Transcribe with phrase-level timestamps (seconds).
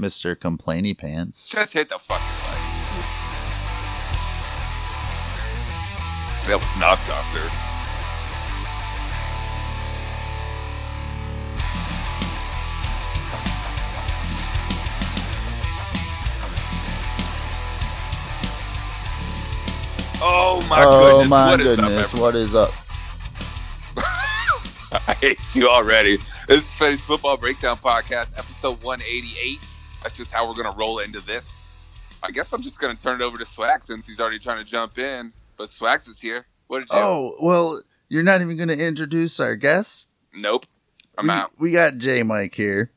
[0.00, 1.48] Mister Complainy Pants.
[1.48, 2.70] Just hit the fucking like.
[6.46, 7.50] That was not softer.
[20.22, 21.28] Oh my oh goodness!
[21.28, 22.14] my what is goodness!
[22.14, 22.72] up, what is up?
[25.08, 26.16] I hate you already.
[26.48, 29.70] This is Fantasy Football Breakdown Podcast, episode 188.
[30.02, 31.62] That's just how we're going to roll into this.
[32.22, 34.58] I guess I'm just going to turn it over to Swag since he's already trying
[34.58, 35.32] to jump in.
[35.56, 36.46] But Swags is here.
[36.66, 36.98] What did you?
[36.98, 40.08] Oh well, you're not even going to introduce our guest.
[40.34, 40.66] Nope.
[41.18, 41.52] I'm we, out.
[41.58, 42.90] We got J Mike here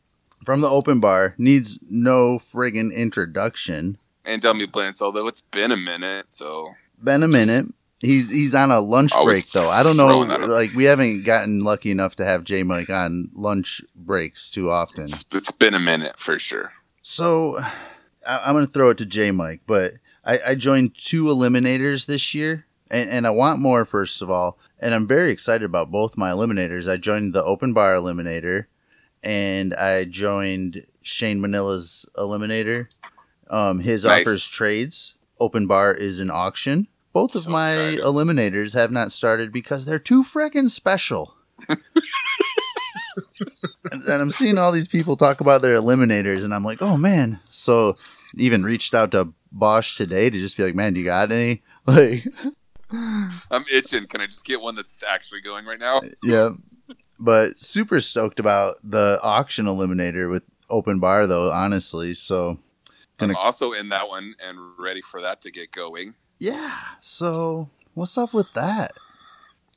[0.45, 1.35] from the Open Bar.
[1.37, 3.97] Needs no friggin' introduction.
[4.25, 7.65] And Dummy Blintz, although it's been a minute, so Been a minute.
[7.99, 9.69] He's he's on a lunch break though.
[9.69, 10.07] I don't know.
[10.07, 10.49] throwing that up.
[10.49, 15.05] Like we haven't gotten lucky enough to have J Mike on lunch breaks too often.
[15.05, 16.73] it's, it's been a minute for sure.
[17.05, 17.59] So
[18.25, 22.07] I, I'm going to throw it to J Mike, but I, I joined two eliminators
[22.07, 24.57] this year, and, and I want more, first of all.
[24.79, 26.89] And I'm very excited about both my eliminators.
[26.89, 28.65] I joined the open bar eliminator,
[29.21, 32.87] and I joined Shane Manila's eliminator.
[33.49, 34.25] Um, his Nice.
[34.25, 35.15] offers trades.
[35.41, 36.87] Open bar is an auction.
[37.11, 37.99] Both of So my excited.
[37.99, 41.35] eliminators have not started because they're too freaking special.
[43.91, 46.97] and, and I'm seeing all these people talk about their eliminators, and I'm like, oh
[46.97, 47.39] man.
[47.51, 47.95] So
[48.35, 51.61] even reached out to Bosch today to just be like, man, do you got any?
[51.85, 52.25] Like,
[53.51, 54.07] I'm itching.
[54.07, 56.01] Can I just get one that's actually going right now?
[56.23, 56.51] yeah.
[57.19, 62.13] But super stoked about the auction eliminator with open bar though, honestly.
[62.13, 62.57] So
[63.17, 66.15] Gonna- I'm also in that one and ready for that to get going.
[66.39, 66.77] yeah.
[67.01, 68.93] So what's up with that?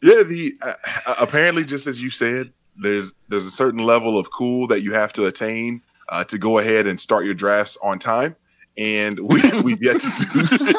[0.02, 0.74] Yeah, the uh,
[1.18, 5.12] apparently just as you said, there's there's a certain level of cool that you have
[5.14, 8.36] to attain uh, to go ahead and start your drafts on time,
[8.76, 10.72] and we we've yet to do so.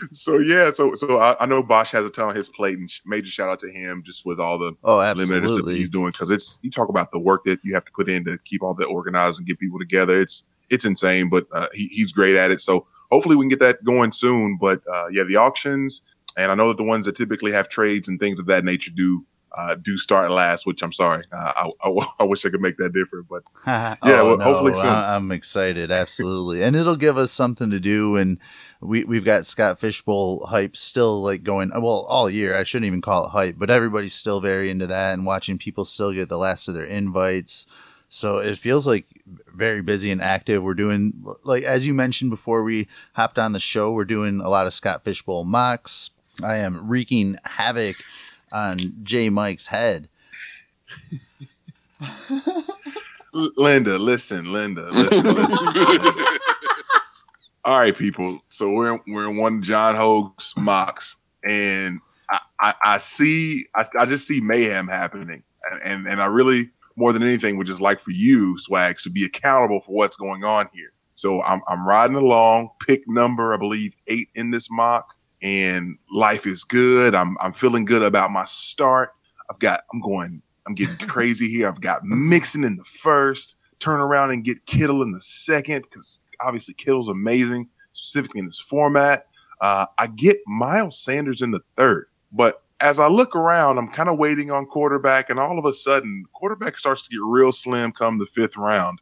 [0.12, 2.90] so yeah, so so I, I know Bosch has a ton on his plate, and
[2.90, 5.76] sh- major shout out to him just with all the Oh, absolutely.
[5.76, 8.24] he's doing because it's you talk about the work that you have to put in
[8.24, 10.20] to keep all that organized and get people together.
[10.20, 12.60] It's it's insane, but uh, he, he's great at it.
[12.60, 14.56] So hopefully we can get that going soon.
[14.60, 16.02] But uh, yeah, the auctions,
[16.36, 18.92] and I know that the ones that typically have trades and things of that nature
[18.94, 19.24] do
[19.56, 20.66] uh, do start last.
[20.66, 23.96] Which I'm sorry, uh, I, I, I wish I could make that different, but yeah,
[24.22, 24.86] well, hopefully soon.
[24.86, 28.16] I, am excited, absolutely, and it'll give us something to do.
[28.16, 28.38] And
[28.80, 32.56] we we've got Scott Fishbowl hype still like going well all year.
[32.56, 35.84] I shouldn't even call it hype, but everybody's still very into that and watching people
[35.84, 37.66] still get the last of their invites.
[38.12, 39.06] So it feels like
[39.54, 40.62] very busy and active.
[40.62, 43.92] We're doing like as you mentioned before we hopped on the show.
[43.92, 46.10] We're doing a lot of Scott Fishbowl mocks.
[46.42, 47.96] I am wreaking havoc
[48.52, 50.08] on J Mike's head.
[52.00, 56.24] L- Linda, listen, Linda, listen, listen,
[57.64, 58.40] All right, people.
[58.48, 62.00] So we're we're in one John Hogue's mocks, and
[62.30, 66.70] I, I, I see I, I just see mayhem happening, and, and and I really
[66.96, 70.42] more than anything would just like for you, Swags, to be accountable for what's going
[70.42, 70.92] on here.
[71.14, 76.46] So I'm I'm riding along, pick number I believe eight in this mock, and life
[76.46, 77.14] is good.
[77.14, 79.10] I'm I'm feeling good about my start.
[79.50, 81.68] I've got I'm going I'm getting crazy here.
[81.68, 86.20] I've got Mixon in the first, turn around and get Kittle in the second because
[86.40, 89.26] obviously Kittle's amazing, specifically in this format.
[89.60, 94.08] Uh, I get Miles Sanders in the third, but as I look around, I'm kind
[94.08, 97.92] of waiting on quarterback, and all of a sudden, quarterback starts to get real slim
[97.92, 99.00] come the fifth round.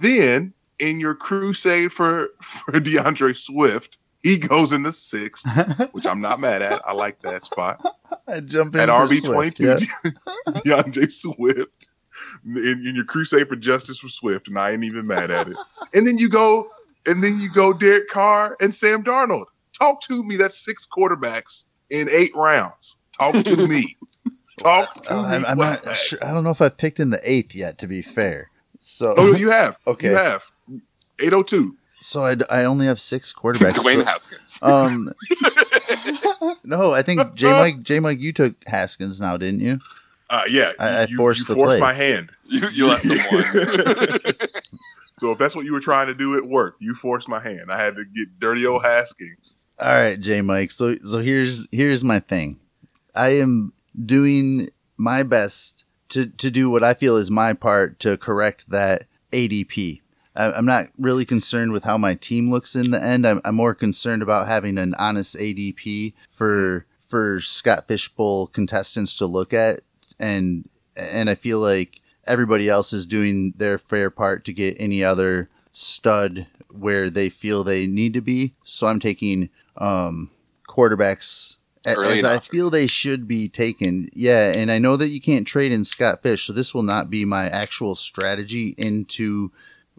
[0.00, 5.46] Then, in your crusade for for DeAndre Swift, he goes in the sixth,
[5.92, 6.82] which I'm not mad at.
[6.84, 7.80] I like that spot
[8.26, 9.76] I jump in at RB twenty two, yeah.
[10.48, 11.88] DeAndre Swift
[12.44, 15.56] in, in your crusade for justice for Swift, and I ain't even mad at it.
[15.92, 16.68] And then you go,
[17.06, 19.44] and then you go Derek Carr and Sam Darnold.
[19.78, 20.36] Talk to me.
[20.36, 22.96] That's six quarterbacks in eight rounds.
[23.18, 23.96] Talk to me.
[24.58, 25.36] Talk to Uh, me.
[25.36, 26.18] I'm, I'm not sure.
[26.24, 27.78] I don't know if I've picked in the eighth yet.
[27.78, 29.76] To be fair, so Oh, you have.
[29.86, 30.10] Okay.
[30.10, 30.42] You have.
[31.20, 31.76] 802.
[32.04, 33.72] So I, I only have six quarterbacks.
[33.74, 34.58] Dwayne so- Haskins.
[34.62, 35.12] um,
[36.64, 39.80] no, I think J Mike J Mike, you took Haskins now, didn't you?
[40.30, 40.72] Uh, yeah.
[40.78, 41.80] I- I you, forced you the forced play.
[41.80, 42.30] my hand.
[42.46, 44.32] you, you left him one.
[45.18, 46.82] So if that's what you were trying to do, it worked.
[46.82, 47.70] You forced my hand.
[47.70, 49.54] I had to get dirty old Haskins.
[49.80, 50.70] All right, J Mike.
[50.72, 52.58] So so here's here's my thing.
[53.14, 53.72] I am
[54.04, 59.04] doing my best to to do what I feel is my part to correct that
[59.32, 60.00] ADP.
[60.36, 63.26] I, I'm not really concerned with how my team looks in the end.
[63.26, 69.26] I'm, I'm more concerned about having an honest ADP for for Scott Fishbowl contestants to
[69.26, 69.80] look at,
[70.18, 75.04] and and I feel like everybody else is doing their fair part to get any
[75.04, 78.54] other stud where they feel they need to be.
[78.64, 80.30] So I'm taking um,
[80.68, 84.08] quarterbacks Early as I feel they should be taken.
[84.14, 87.10] Yeah, and I know that you can't trade in Scott Fish, so this will not
[87.10, 89.52] be my actual strategy into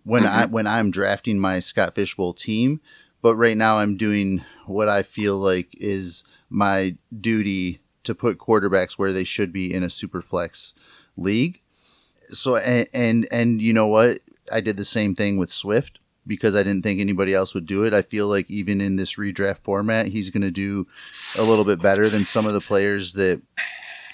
[0.06, 2.80] when I when I'm drafting my Scott Fishbowl team.
[3.22, 8.94] But right now I'm doing what I feel like is my duty to put quarterbacks
[8.94, 10.74] where they should be in a super flex
[11.18, 11.62] league.
[12.30, 14.20] So and and, and you know what?
[14.52, 17.84] I did the same thing with Swift because I didn't think anybody else would do
[17.84, 17.94] it.
[17.94, 20.88] I feel like even in this redraft format, he's going to do
[21.38, 23.42] a little bit better than some of the players that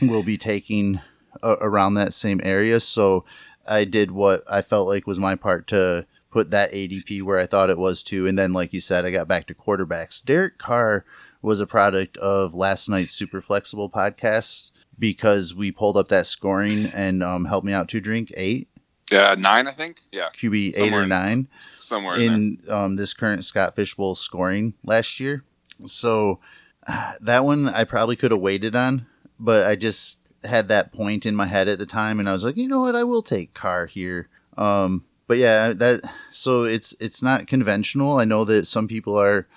[0.01, 0.99] will be taking
[1.43, 2.79] uh, around that same area.
[2.79, 3.25] So
[3.67, 7.45] I did what I felt like was my part to put that ADP where I
[7.45, 8.25] thought it was too.
[8.27, 10.23] And then, like you said, I got back to quarterbacks.
[10.23, 11.05] Derek Carr
[11.41, 16.85] was a product of last night's Super Flexible podcast because we pulled up that scoring
[16.93, 18.69] and um, helped me out to drink eight,
[19.11, 20.01] Yeah, nine, I think.
[20.11, 21.47] Yeah, QB eight Somewhere or in- nine
[21.79, 25.43] somewhere in, in um, this current Scott Fishbowl scoring last year.
[25.87, 26.39] So
[26.87, 29.07] uh, that one I probably could have waited on,
[29.39, 32.43] but I just had that point in my head at the time, and I was
[32.43, 34.29] like, you know what, I will take Carr here.
[34.57, 36.01] Um, but yeah, that
[36.31, 38.17] so it's it's not conventional.
[38.17, 39.47] I know that some people are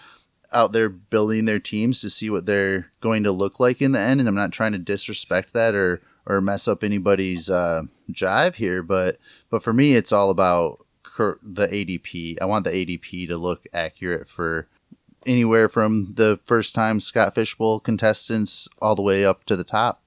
[0.53, 3.99] out there building their teams to see what they're going to look like in the
[3.99, 8.55] end, and I'm not trying to disrespect that or or mess up anybody's uh, jive
[8.55, 9.19] here, but
[9.51, 10.85] but for me, it's all about
[11.19, 12.39] the ADP.
[12.41, 14.69] I want the ADP to look accurate for
[15.27, 20.03] anywhere from the first time Scott Fishbowl contestants all the way up to the top.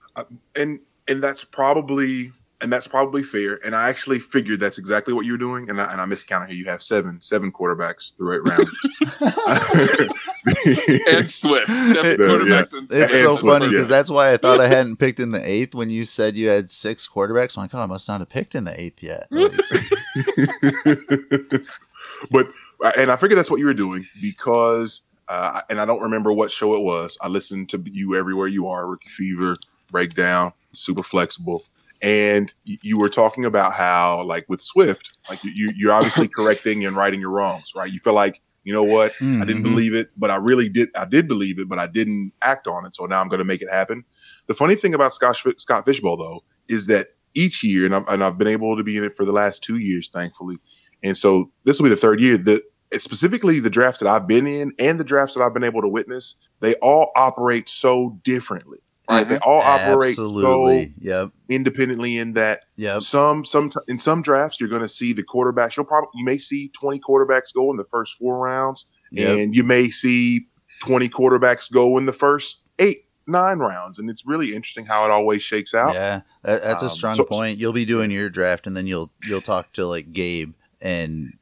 [0.56, 3.60] And and that's probably and that's probably fair.
[3.64, 5.69] And I actually figured that's exactly what you're doing.
[5.69, 6.58] And I, and I miscounted here.
[6.58, 8.69] You have seven seven quarterbacks through eight rounds.
[11.10, 13.72] and Swift, seven It- quarterbacks and It's And so Swift, funny yeah.
[13.72, 16.50] because that's why I thought I hadn't picked in the eighth when you said you
[16.50, 17.58] had six quarterbacks.
[17.58, 19.28] I'm like, oh, I must not have picked in the eighth yet.
[19.31, 19.52] Like,
[22.31, 22.48] but
[22.98, 26.52] and I figured that's what you were doing because uh, and I don't remember what
[26.52, 27.18] show it was.
[27.22, 29.56] I listened to you everywhere you are, Rookie Fever,
[29.92, 31.63] Breakdown, Super Flexible,
[32.01, 36.95] and you were talking about how like with Swift, like you you're obviously correcting and
[36.95, 37.92] righting your wrongs, right?
[37.92, 39.72] You feel like you know what I didn't mhm.
[39.72, 40.89] believe it, but I really did.
[40.95, 42.95] I did believe it, but I didn't act on it.
[42.95, 44.04] So now I'm going to make it happen.
[44.48, 48.24] The funny thing about Scott Scott Fishbowl though is that each year, and I've, and
[48.24, 50.57] I've been able to be in it for the last two years, thankfully.
[51.04, 52.63] And so this will be the third year that
[52.98, 55.88] specifically the drafts that I've been in and the drafts that I've been able to
[55.88, 58.80] witness, they all operate so differently.
[59.09, 59.27] Right?
[59.27, 60.86] They all operate Absolutely.
[60.86, 61.31] so Yep.
[61.50, 63.01] independently in that Yep.
[63.04, 65.77] some some in some drafts you're going to see the quarterbacks.
[65.77, 69.38] You'll probably you may see 20 quarterbacks go in the first four rounds, Yep.
[69.39, 70.48] and you may see
[70.81, 75.12] 20 quarterbacks go in the first eight nine rounds, and it's really interesting how it
[75.12, 75.94] always shakes out.
[75.94, 77.57] Yeah, that, that's a Um, strong so- point.
[77.57, 81.33] You'll be doing your draft, and then you'll you'll talk to like Gabe and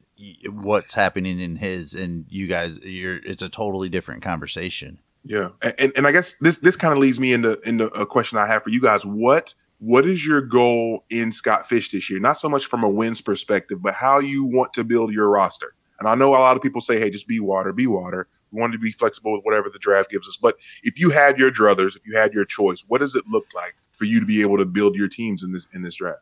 [0.50, 4.98] what's happening in his, and you guys, you're it's a totally different conversation.
[5.28, 8.38] Yeah, and and, I guess this this kind of leads me into into a question
[8.38, 9.04] I have for you guys.
[9.04, 12.20] What what is your goal in Scott Fish this year?
[12.20, 15.74] Not so much from a wins perspective, but how you want to build your roster.
[15.98, 18.60] And I know a lot of people say, "Hey, just be water, be water." We
[18.60, 20.38] want to be flexible with whatever the draft gives us.
[20.40, 23.46] But if you had your druthers, if you had your choice, what does it look
[23.52, 26.20] like for you to be able to build your teams in this in this draft?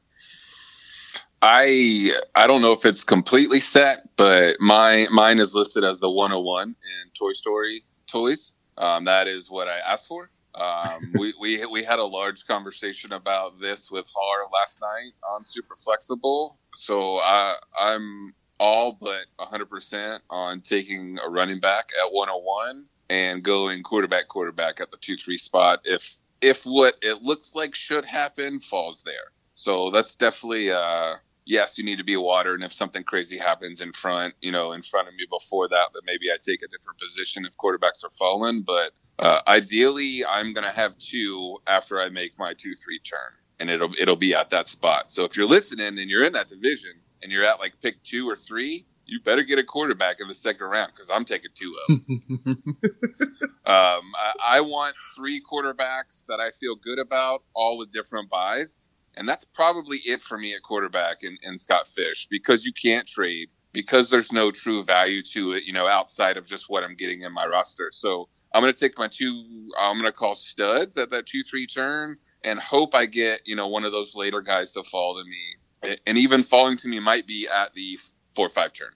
[1.43, 6.09] I I don't know if it's completely set, but my mine is listed as the
[6.09, 8.55] 101 in Toy Story toys.
[8.79, 10.31] Um, that is what I asked for.
[10.55, 15.45] Um, we, we we had a large conversation about this with Har last night on
[15.45, 16.59] Super Flexible.
[16.75, 23.83] So I I'm all but 100% on taking a running back at 101 and going
[23.83, 29.03] quarterback quarterback at the 2-3 spot if if what it looks like should happen falls
[29.03, 29.33] there.
[29.55, 31.17] So that's definitely uh
[31.47, 34.53] yes, you need to be a water, and if something crazy happens in front, you
[34.53, 37.57] know, in front of me before that, that maybe I take a different position if
[37.57, 38.63] quarterbacks are falling.
[38.63, 43.33] But uh, ideally, I'm going to have two after I make my two three turn,
[43.61, 45.11] and it'll it'll be at that spot.
[45.11, 48.29] So if you're listening and you're in that division and you're at like pick two
[48.29, 51.75] or three, you better get a quarterback in the second round because I'm taking two
[51.89, 52.01] of.
[52.07, 52.79] them.
[53.67, 58.91] Um, I, I want three quarterbacks that I feel good about, all with different buys.
[59.17, 63.07] And that's probably it for me at quarterback and, in Scott Fish because you can't
[63.07, 66.95] trade, because there's no true value to it, you know, outside of just what I'm
[66.95, 67.91] getting in my roster.
[67.93, 71.43] So I'm going to take my two, I'm going to call studs at that 2
[71.43, 75.17] 3 turn and hope I get, you know, one of those later guys to fall
[75.17, 75.97] to me.
[76.07, 77.99] And even falling to me might be at the
[78.37, 78.91] 4 5 turn.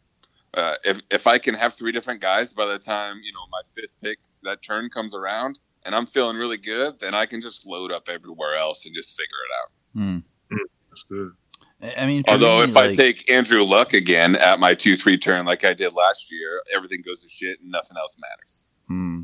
[0.54, 3.60] Uh, if, if I can have three different guys by the time, you know, my
[3.74, 7.66] fifth pick, that turn comes around and I'm feeling really good, then I can just
[7.66, 9.72] load up everywhere else and just figure it out.
[9.94, 10.18] Hmm.
[10.90, 11.32] That's good.
[11.96, 15.46] I mean, Although me, if I take Andrew Luck again at my two three turn
[15.46, 18.64] like I did last year, everything goes to shit and nothing else matters.
[18.88, 19.22] Hmm.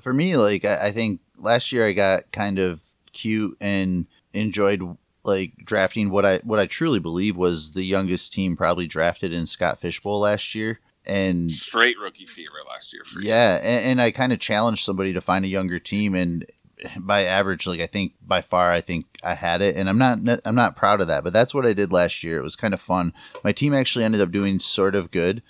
[0.00, 2.80] For me, like I, I think last year I got kind of
[3.12, 8.56] cute and enjoyed like drafting what I what I truly believe was the youngest team
[8.56, 10.80] probably drafted in Scott Fishbowl last year.
[11.04, 13.28] And Straight rookie fever last year for you.
[13.28, 16.44] yeah, and, and I kind of challenged somebody to find a younger team, and
[16.98, 20.18] by average, like I think by far, I think I had it, and I'm not
[20.44, 22.38] I'm not proud of that, but that's what I did last year.
[22.38, 23.12] It was kind of fun.
[23.42, 25.42] My team actually ended up doing sort of good,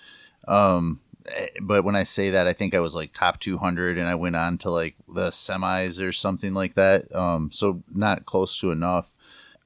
[0.47, 4.09] um, eh, but when I say that, I think I was like top 200, and
[4.09, 7.15] I went on to like the semis or something like that.
[7.15, 9.09] Um, so not close to enough.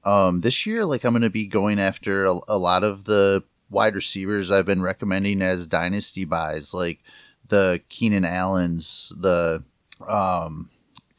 [0.03, 3.43] Um, this year, like I'm going to be going after a, a lot of the
[3.69, 6.99] wide receivers I've been recommending as dynasty buys, like
[7.47, 9.63] the Keenan Allens, the
[10.07, 10.69] um,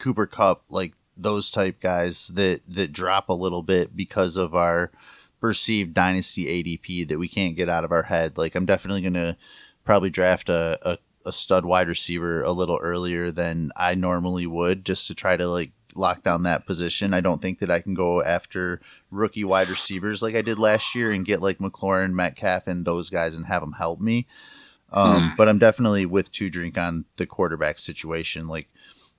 [0.04, 4.90] Cooper Kupp, like those type guys that that drop a little bit because of our
[5.40, 8.36] perceived dynasty ADP that we can't get out of our head.
[8.36, 9.38] Like I'm definitely gonna
[9.82, 14.84] probably draft a, a, a stud wide receiver a little earlier than I normally would
[14.84, 17.14] just to try to like lock down that position.
[17.14, 20.94] I don't think that I can go after rookie wide receivers like I did last
[20.94, 24.26] year and get like McLaurin, Metcalf, and those guys and have them help me.
[24.92, 28.48] Um, But I'm definitely with two drink on the quarterback situation.
[28.48, 28.68] Like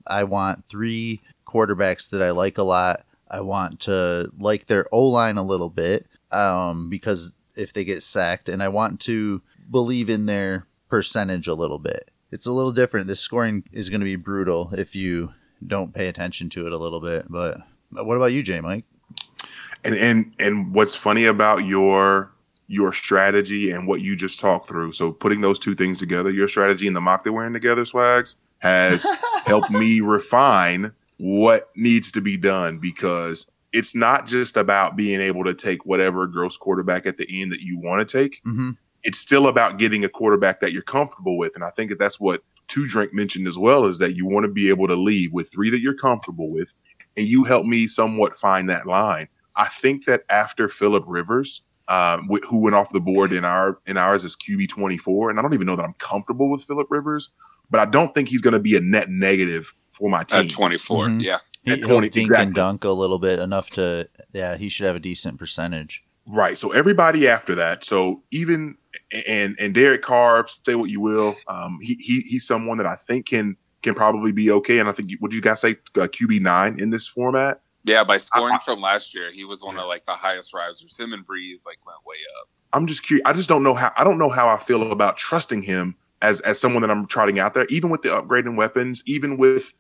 [0.07, 3.05] I want three quarterbacks that I like a lot.
[3.29, 8.03] I want to like their O line a little bit um, because if they get
[8.03, 12.12] sacked, and I want to believe in their percentage a little bit.
[12.31, 13.07] It's a little different.
[13.07, 15.33] This scoring is going to be brutal if you
[15.65, 17.25] don't pay attention to it a little bit.
[17.29, 18.85] But what about you, Jay Mike?
[19.83, 22.31] And and and what's funny about your
[22.67, 24.91] your strategy and what you just talked through.
[24.93, 28.35] So putting those two things together, your strategy and the mock they're wearing together, swags,
[28.65, 29.05] has
[29.45, 35.43] helped me refine what needs to be done because it's not just about being able
[35.43, 38.41] to take whatever gross quarterback at the end that you want to take.
[38.43, 38.72] hmm
[39.03, 41.55] It's still about getting a quarterback that you're comfortable with.
[41.55, 44.45] And I think that that's what Two Drink mentioned as well is that you want
[44.45, 46.74] to be able to leave with three that you're comfortable with.
[47.17, 49.27] And you help me somewhat find that line.
[49.55, 53.79] I think that after Philip Rivers, um, wh- who went off the board in our
[53.86, 56.88] in ours as QB 24, and I don't even know that I'm comfortable with Philip
[56.89, 57.29] Rivers,
[57.69, 60.41] but I don't think he's going to be a net negative for my team.
[60.41, 61.07] At 24.
[61.07, 61.24] Mhm.
[61.24, 61.39] Yeah.
[61.63, 62.45] He, At he'll 20, dink exactly.
[62.45, 66.03] and dunk a little bit enough to, yeah, he should have a decent percentage.
[66.27, 66.57] Right.
[66.57, 67.86] So everybody after that.
[67.86, 68.77] So even
[69.27, 72.95] and and Derek Carr, say what you will, um, he, he he's someone that I
[72.95, 74.79] think can can probably be okay.
[74.79, 77.62] And I think would you guys say uh, QB nine in this format?
[77.84, 80.98] Yeah, by scoring from last year, he was one of like the highest risers.
[80.98, 82.50] Him and Brees like went way up.
[82.74, 83.22] I'm just curious.
[83.25, 85.95] I just don't know how I don't know how I feel about trusting him
[86.25, 89.74] as as someone that I'm trotting out there, even with the upgrading weapons, even with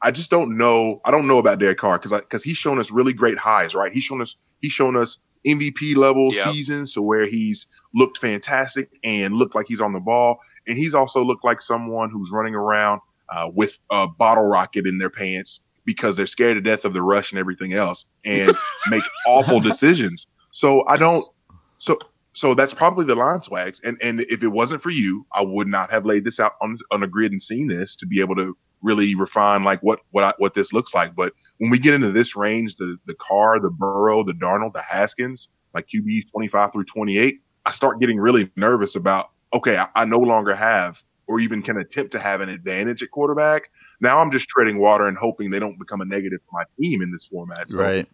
[0.00, 1.00] I- just don't know.
[1.04, 3.92] I don't know about Derek Carr because because he's shown us really great highs, right?
[3.92, 6.44] He's shown us he's shown us MVP level Yep.
[6.46, 10.94] seasons, so where he's looked fantastic and looked like he's on the ball, and he's
[10.94, 15.60] also looked like someone who's running around uh, with a bottle rocket in their pants
[15.84, 18.54] because they're scared to death of the rush and everything else, and
[18.90, 20.26] make awful decisions.
[20.52, 21.24] So I don't.
[21.78, 21.98] So
[22.32, 23.80] so that's probably the line swags.
[23.80, 26.76] And and if it wasn't for you, I would not have laid this out on
[26.90, 30.24] on a grid and seen this to be able to really refine like what what
[30.24, 31.14] I, what this looks like.
[31.14, 34.82] But when we get into this range, the the Carr, the Burrow, the Darnold, the
[34.82, 39.30] Haskins, like QB twenty five through twenty eight, I start getting really nervous about.
[39.54, 43.10] Okay, I, I no longer have or even can attempt to have an advantage at
[43.10, 43.70] quarterback.
[44.00, 47.02] Now I'm just treading water and hoping they don't become a negative for my team
[47.02, 47.70] in this format.
[47.70, 48.08] So right.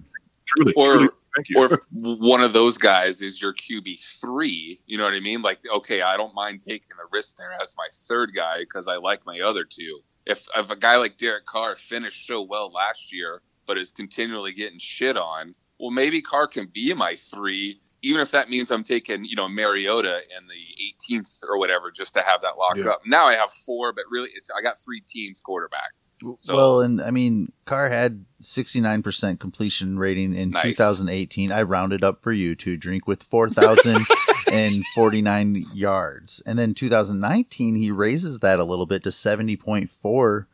[0.44, 1.08] truly, Or- truly,
[1.38, 1.60] thank you.
[1.60, 5.42] Or if one of those guys is your QB three, you know what I mean?
[5.42, 8.96] Like, okay, I don't mind taking the risk there as my third guy because I
[8.96, 10.00] like my other two.
[10.26, 14.52] If if a guy like Derek Carr finished so well last year, but is continually
[14.52, 18.82] getting shit on, well, maybe Carr can be my three, even if that means I'm
[18.84, 22.90] taking you know Mariota in the 18th or whatever just to have that locked Yeah.
[22.90, 23.00] up.
[23.06, 25.92] Now I have four, but really, it's I got three teams quarterback.
[26.38, 30.76] So- well, and I mean, Carr had 69% completion rating in Nice.
[30.76, 31.50] 2018.
[31.52, 36.42] I rounded up for you Two Drink with 4,049 yards.
[36.46, 40.46] And then 2019, he raises that a little bit to 70.4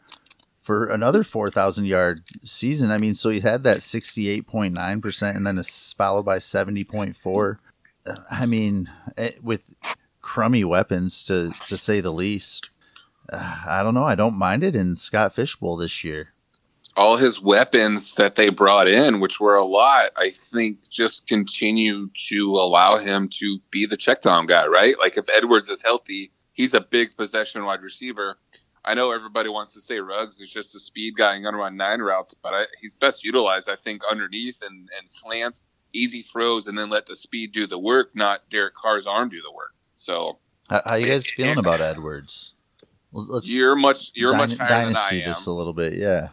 [0.62, 2.90] for another 4,000 yard season.
[2.90, 7.59] I mean, so he had that 68.9% and then it's followed by 70.4.
[8.06, 9.62] Uh, I mean, eh, with
[10.23, 12.71] crummy weapons to, to say the least.
[13.33, 14.04] Uh, I don't know.
[14.04, 16.28] I don't mind it in Scott Fishbowl this year.
[16.97, 22.09] all his weapons that they brought in, which were a lot, I think just continue
[22.28, 24.95] to allow him to be the check down guy, right?
[25.00, 28.38] Like if Edwards is healthy, he's a big possession wide receiver.
[28.85, 31.76] I know everybody wants to say Ruggs is just a speed guy and gonna run
[31.76, 36.66] nine routes, but I, he's best utilized, I think, underneath and, and slants easy throws
[36.66, 39.75] and then let the speed do the work, not Derek Carr's arm do the work.
[39.97, 40.38] So
[40.69, 42.53] How, how you guys feeling about Edwards?
[43.16, 45.28] Let's you're much you're dyna- much higher than I am.
[45.28, 45.94] this a little bit.
[45.94, 46.30] Yeah.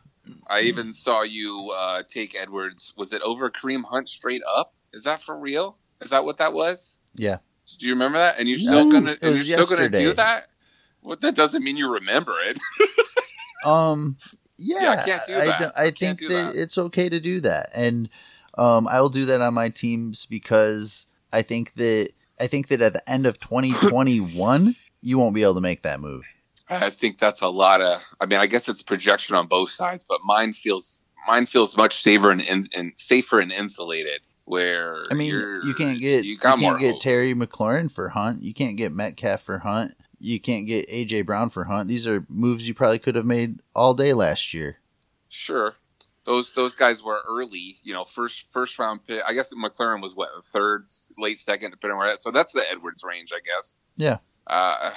[0.48, 2.94] I even saw you uh, take Edwards.
[2.98, 4.74] Was it over Kareem Hunt straight up?
[4.94, 5.78] Is that for real?
[6.02, 6.98] Is that what that was?
[7.14, 7.38] Yeah.
[7.80, 8.40] Do you remember that?
[8.40, 10.48] And you're still No, gonna it and was you're still gonna do that?
[11.04, 12.60] Well, that doesn't mean you remember it.
[13.64, 14.18] Um.
[14.58, 15.60] Yeah, I can't do I, that.
[15.60, 16.56] don't- I I think that, that.
[16.56, 18.10] it's okay to do that, and
[18.58, 22.10] um, I will do that on my teams because I think that
[22.40, 26.00] I think that at the end of 2021, you won't be able to make that
[26.00, 26.24] move.
[26.72, 28.08] I think that's a lot of.
[28.20, 32.02] I mean, I guess it's projection on both sides, but mine feels mine feels much
[32.02, 34.22] safer and, and, and safer and insulated.
[34.46, 37.02] Where I mean, you can't get you you, can't get hope.
[37.02, 38.44] Terry McLaurin for Hunt.
[38.44, 39.96] You can't get Metcalf for Hunt.
[40.20, 41.88] You can't get AJ Brown for Hunt.
[41.88, 44.78] These are moves you probably could have made all day last year.
[45.30, 45.76] Sure.
[46.26, 49.22] Those those guys were early, you know, first first round pick.
[49.26, 50.88] I guess McLaurin was what a third,
[51.18, 52.10] late second, depending on where.
[52.10, 53.76] That, so that's the Edwards range, I guess.
[53.96, 54.18] Yeah.
[54.48, 54.92] Uh,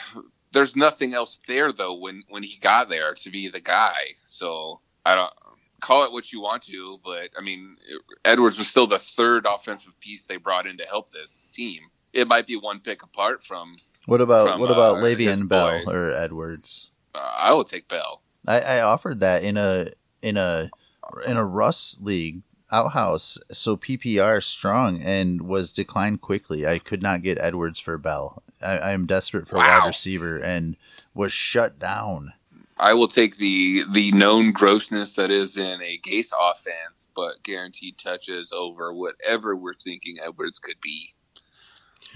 [0.54, 4.14] there's nothing else there though when when he got there to be the guy.
[4.24, 5.32] So I don't
[5.80, 7.76] call it what you want to, but I mean,
[8.24, 11.82] Edwards was still the third offensive piece they brought in to help this team.
[12.14, 13.76] It might be one pick apart from.
[14.06, 15.92] What about From, what about uh, Le'Veon Bell boy.
[15.92, 16.90] or Edwards?
[17.14, 18.22] Uh, I will take Bell.
[18.46, 19.88] I, I offered that in a
[20.22, 20.70] in a
[21.26, 26.66] in a Russ league outhouse, so PPR strong and was declined quickly.
[26.66, 28.42] I could not get Edwards for Bell.
[28.64, 30.76] I, I am desperate for a wide receiver and
[31.14, 32.32] was shut down.
[32.78, 37.98] I will take the the known grossness that is in a Gase offense, but guaranteed
[37.98, 41.14] touches over whatever we're thinking Edwards could be.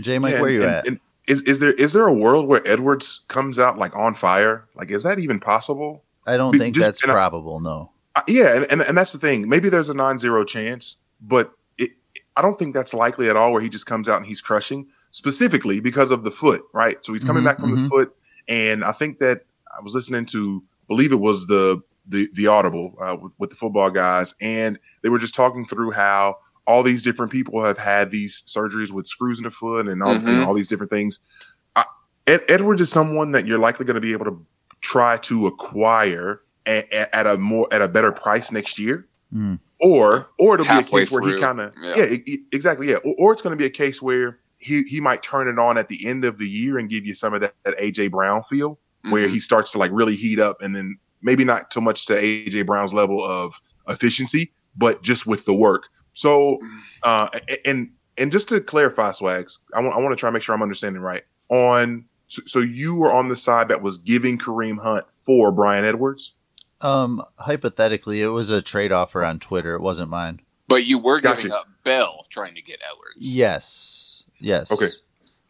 [0.01, 0.87] Jay, Mike, Yeah, where you and- at?
[0.87, 4.67] and is is there is there a world where Edwards comes out like on fire?
[4.75, 6.03] Like, is that even possible?
[6.27, 7.61] I don't be- think just- that's and I- probable.
[7.61, 7.93] No.
[8.17, 9.49] Uh, yeah, and, and and that's the thing.
[9.49, 11.53] Maybe there's a non-zero chance, but
[12.37, 13.53] I don't think that's likely at all.
[13.53, 17.05] Where he just comes out and he's crushing, specifically because of the foot, right?
[17.05, 17.83] So he's coming Mhm, back from mhm.
[17.85, 18.17] the foot,
[18.49, 19.43] and I think that
[19.77, 21.81] I was listening to, believe it was the
[22.11, 25.91] the the audible uh, with, with the football guys, and they were just talking through
[25.91, 30.03] how all these different people have had these surgeries with screws in the foot and
[30.03, 30.47] all, and Mhm.
[30.47, 31.21] all these different things.
[31.77, 31.85] I,
[32.27, 34.47] Ed, Edwards is someone that you're likely going to be able to
[34.81, 39.61] try to acquire at, at a more at a better price next year, Mm.
[39.81, 41.97] or or it'll Halfway be a case where he kind of yeah.
[41.97, 44.83] yeah, e- e- exactly yeah, or, or it's going to be a case where he
[44.85, 47.35] he might turn it on at the end of the year and give you some
[47.35, 48.79] of that, that AJ Brown feel
[49.11, 49.33] where Mhm.
[49.33, 52.67] he starts to like really heat up and then maybe not too much to AJ
[52.67, 53.55] Brown's level of
[53.89, 55.85] efficiency, but just with the work.
[56.13, 56.59] So
[57.03, 57.29] uh
[57.65, 60.55] and and just to clarify swags, I want I want to try to make sure
[60.55, 61.23] I'm understanding right.
[61.49, 65.85] On so, so you were on the side that was giving Kareem Hunt for Bryan
[65.85, 66.35] Edwards?
[66.81, 69.75] Um, hypothetically, it was a trade offer on Twitter.
[69.75, 70.41] It wasn't mine.
[70.69, 71.37] but you were Gotcha.
[71.45, 73.27] giving up Bell trying to get Edwards.
[73.27, 73.98] Yes.
[74.41, 74.73] Yes.
[74.73, 74.89] Okay.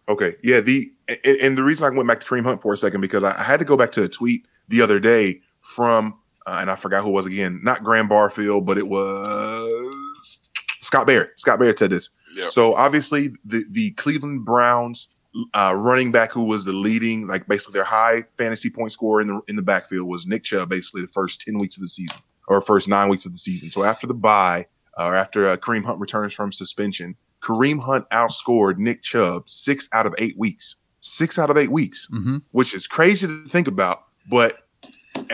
[0.09, 0.37] Okay.
[0.43, 0.61] Yeah.
[0.61, 3.25] The and, and the reason I went back to Kareem Hunt for a second because
[3.25, 6.71] I, I had to go back to a tweet the other day from uh, and
[6.71, 7.61] I forgot who it was again.
[7.63, 11.39] Not Graham Barfield, but it was Scott Barrett.
[11.39, 12.09] Scott Barrett said this.
[12.35, 12.49] Yeah.
[12.49, 15.09] So obviously the the Cleveland Browns
[15.55, 19.27] uh, running back who was the leading, like basically their high fantasy point scorer in
[19.29, 20.71] the in the backfield was Nick Chubb.
[20.71, 23.71] Basically the first ten weeks of the season or first nine weeks of the season.
[23.71, 24.67] So after the bye
[24.99, 27.15] uh, or after uh, Kareem Hunt returns from suspension,
[27.49, 30.77] Kareem Hunt outscored Nick Chubb six out of eight weeks.
[31.01, 32.39] Six out of eight weeks, Mm-hmm.
[32.51, 34.05] which is crazy to think about.
[34.29, 34.59] But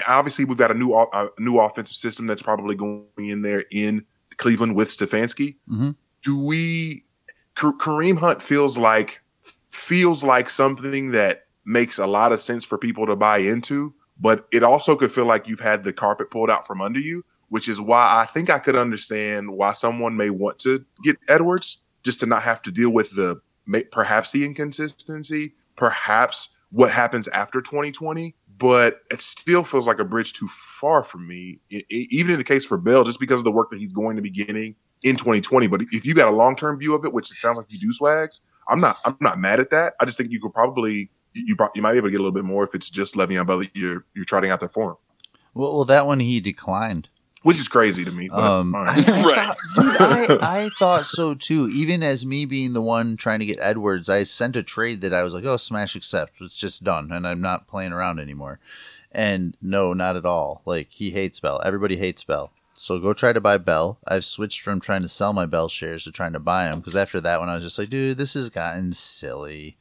[0.06, 4.04] obviously, we've got a new a new offensive system that's probably going in there in
[4.36, 5.56] Cleveland with Stefanski.
[5.68, 5.96] Mhm.
[6.22, 7.04] Do we?
[7.56, 9.20] Ka- Kareem Hunt feels like
[9.70, 14.46] feels like something that makes a lot of sense for people to buy into, but
[14.52, 17.68] it also could feel like you've had the carpet pulled out from under you, which
[17.68, 22.20] is why I think I could understand why someone may want to get Edwards just
[22.20, 23.40] to not have to deal with the
[23.90, 28.34] perhaps the inconsistency, perhaps what happens after 2020.
[28.56, 30.48] But it still feels like a bridge too
[30.80, 33.50] far for me, I- I- even in the case for Bell, just because of the
[33.50, 35.66] work that he's going to be getting in 2020.
[35.66, 37.78] But if you got a long term view of it, which it sounds like you
[37.80, 38.98] do, Swags, I'm not.
[39.04, 39.94] I'm not mad at that.
[40.00, 42.30] I just think you could probably you you, might be able to get a little
[42.32, 44.96] bit more if it's just Le'Veon Bell you're you're trotting out there for him,
[45.52, 47.08] Well, well, that one he declined.
[47.44, 48.28] Which is crazy to me.
[48.28, 49.08] But, Um, all I, right.
[49.08, 49.36] I Right.
[49.36, 49.56] thought,
[50.28, 51.68] dude, I, I thought so too.
[51.72, 55.14] Even as me being the one trying to get Edwards, I sent a trade that
[55.14, 56.34] I was like, "Oh, smash accept.
[56.40, 58.58] It's just done, and I'm not playing around anymore."
[59.12, 60.62] And no, not at all.
[60.66, 61.62] Like he hates Bell.
[61.64, 62.50] Everybody hates Bell.
[62.76, 63.98] So go try to buy Bell.
[64.08, 66.96] I've switched from trying to sell my Bell shares to trying to buy them because
[66.96, 69.76] after that one, I was just like, dude, this has gotten silly.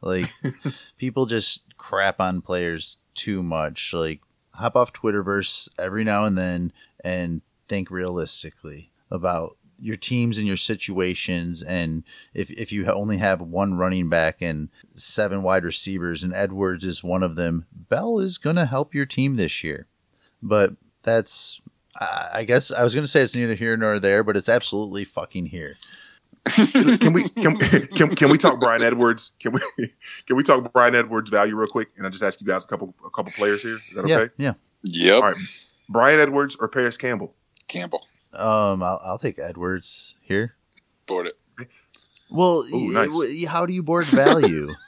[0.00, 0.28] Like
[0.98, 3.92] people just crap on players too much.
[3.92, 4.20] Like
[4.54, 6.72] hop off Twitterverse every now and then
[7.04, 12.02] and think realistically about your teams and your situations and
[12.34, 17.04] if, if you only have one running back and seven wide receivers and Edwards is
[17.04, 19.86] one of them, Bell is going to help your team this year.
[20.42, 21.60] But that's
[22.00, 25.04] I guess I was going to say it's neither here nor there, but it's absolutely
[25.04, 25.76] fucking here.
[26.48, 29.32] can we can, can can we talk Bryan Edwards?
[29.40, 29.60] Can we
[30.26, 31.88] can we talk Bryan Edwards value real quick?
[31.96, 33.76] And I just ask you guys a couple a couple players here.
[33.76, 34.32] Is that okay?
[34.38, 34.54] Yeah.
[34.82, 35.14] Yep.
[35.14, 35.36] All right.
[35.88, 37.34] Bryan Edwards or Parris Campbell?
[37.66, 38.06] Campbell.
[38.32, 40.54] Um, I'll, I'll take Edwards here.
[41.06, 41.34] Board it.
[42.30, 43.08] Well, Ooh, nice.
[43.08, 44.74] w- how do you board value?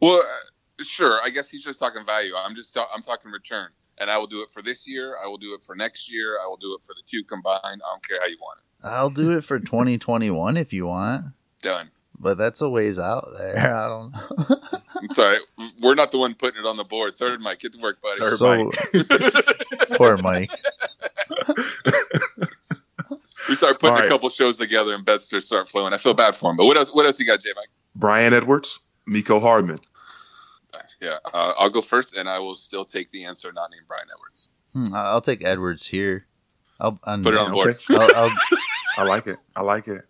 [0.00, 1.20] Well, uh, sure.
[1.22, 2.32] I guess he's just talking value.
[2.36, 5.14] I'm just ta- I'm talking return, and I will do it for this year.
[5.22, 6.38] I will do it for next year.
[6.42, 7.60] I will do it for the two combined.
[7.64, 8.86] I don't care how you want it.
[8.88, 11.26] I'll do it for 2021 if you want,
[11.62, 11.90] Done.
[12.18, 13.76] but that's a ways out there.
[13.76, 14.68] I don't know.
[15.02, 15.38] I'm sorry.
[15.80, 17.16] We're not the one putting it on the board.
[17.16, 18.20] Third Mike, get to work, buddy.
[18.20, 18.70] Third so
[19.96, 20.50] poor Mike.
[23.48, 24.06] we start putting All right.
[24.06, 25.92] a couple shows together, and bets start start flowing.
[25.92, 26.56] I feel bad for him.
[26.56, 26.94] But what else?
[26.94, 27.68] What else you got, J Mike?
[27.96, 29.80] Bryan Edwards, Mecole Hardman.
[31.00, 34.06] Yeah, uh, I'll go first, and I will still take the answer not named Bryan
[34.14, 34.50] Edwards.
[34.72, 36.26] Hmm, I'll take Edwards here.
[36.78, 37.76] I'll on, Put it on the board.
[37.90, 38.36] I'll, I'll,
[38.98, 39.38] I like it.
[39.56, 40.02] I like it.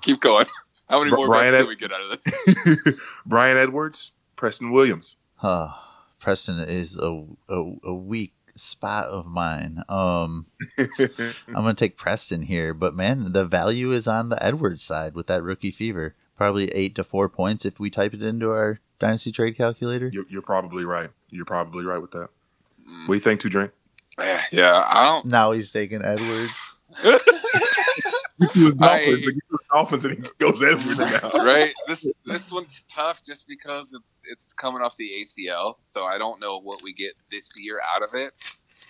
[0.00, 0.46] Keep going.
[0.88, 2.94] How many Bri- more Brian bets Ed- can we get out of this?
[3.26, 5.16] Bryan Edwards, Preston Williams.
[5.42, 5.72] uh,
[6.18, 9.82] Preston is a, a a weak spot of mine.
[9.88, 10.46] Um,
[10.78, 15.26] I'm gonna take Preston here, but man, the value is on the Edwards side with
[15.28, 16.14] that rookie fever.
[16.36, 20.08] Probably eight to four points if we type it into our dynasty trade calculator.
[20.12, 21.10] you're, you're probably right.
[21.28, 22.28] You're probably right with that.
[22.88, 23.72] Mm, What do you think, Two Drink?
[24.18, 25.26] yeah, yeah, I don't.
[25.26, 26.76] Now he's taking Edwards.
[28.80, 29.22] I-
[29.72, 31.34] Dolphins and he goes out.
[31.34, 31.72] right?
[31.86, 36.40] This this one's tough just because it's it's coming off the ACL, so I don't
[36.40, 38.32] know what we get this year out of it.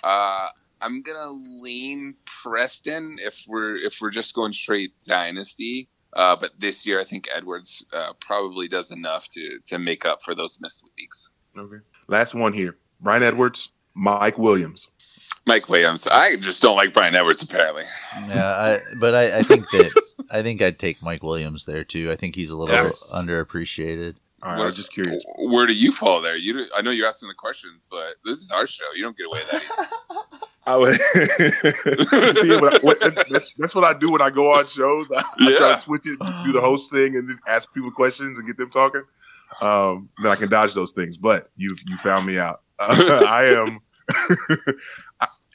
[0.02, 0.48] Uh,
[0.80, 5.88] I'm gonna lean Preston if we're if we're just going straight dynasty.
[6.14, 10.22] Uh, but this year, I think Edwards uh, probably does enough to to make up
[10.22, 11.30] for those missed weeks.
[11.56, 11.76] Okay.
[12.08, 12.76] Last one here.
[13.00, 14.88] Bryan Edwards, Mike Williams.
[15.46, 17.42] Mike Williams, I just don't like Bryan Edwards.
[17.42, 17.84] Apparently,
[18.28, 22.10] Yeah, I, but I, I think that I think I'd take Mike Williams there too.
[22.10, 23.04] I think he's a little Yes.
[23.12, 24.16] underappreciated.
[24.42, 25.24] All right, What- I was just curious.
[25.38, 26.36] where do you fall there?
[26.36, 28.84] You, I know you're asking the questions, but this is our show.
[28.96, 29.88] You don't get away that easy.
[30.66, 30.94] I would,
[32.38, 33.00] See, what I- what-
[33.30, 35.06] that's, that's what I do when I go on shows.
[35.14, 38.38] I, I try to switch it, do the host thing, and then ask people questions
[38.38, 39.02] and get them talking.
[39.60, 41.16] Um, then I can dodge those things.
[41.16, 42.60] But you you found me out.
[42.78, 43.80] Uh, I am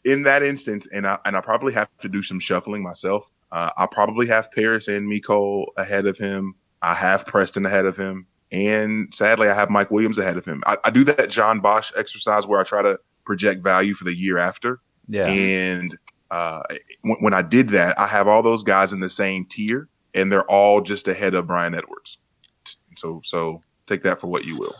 [0.05, 3.29] in that instance, and I and I probably have to do some shuffling myself.
[3.51, 6.55] Uh, I probably have Parris and Mecole ahead of him.
[6.81, 10.63] I have Preston ahead of him, and sadly, I have Mike Williams ahead of him.
[10.65, 14.13] I, I do that John Bosch exercise where I try to project value for the
[14.13, 14.79] year after.
[15.07, 15.97] Yeah, And
[16.31, 16.61] uh,
[17.01, 20.31] when, when I did that, I have all those guys in the same tier, and
[20.31, 22.17] they're all just ahead of Bryan Edwards.
[22.95, 24.75] So, so take that for what you will.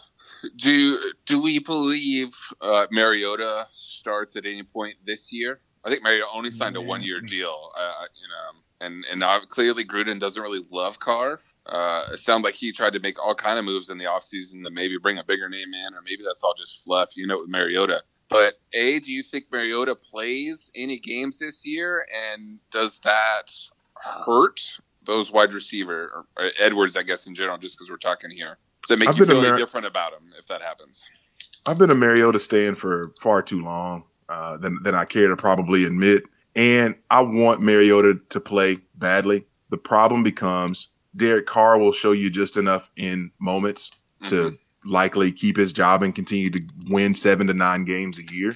[0.55, 5.60] Do do we believe uh, Mariota starts at any point this year?
[5.84, 7.71] I think Mariota only signed a one year deal.
[7.77, 11.39] Uh, you know, and and uh, clearly Gruden doesn't really love Carr.
[11.65, 14.63] Uh, it sounds like he tried to make all kind of moves in the offseason
[14.63, 17.15] to maybe bring a bigger name in, or maybe that's all just fluff.
[17.15, 18.03] You know, with Mariota.
[18.27, 23.51] But a, do you think Mariota plays any games this year, and does that
[24.25, 26.98] hurt those wide receiver or, or Edwards?
[26.98, 28.58] I guess in general, just because we're talking here.
[28.84, 31.10] Does it make I've you feel any different about him if that happens?
[31.65, 35.36] I've been a Mariota stand for far too long uh, than than I care to
[35.36, 36.24] probably admit,
[36.56, 39.46] and I want Mariota to play badly.
[39.70, 43.91] The problem becomes Derek Carr will show you just enough in moments
[44.26, 44.60] to Mhm.
[44.86, 48.56] likely keep his job and continue to win seven to nine games a year.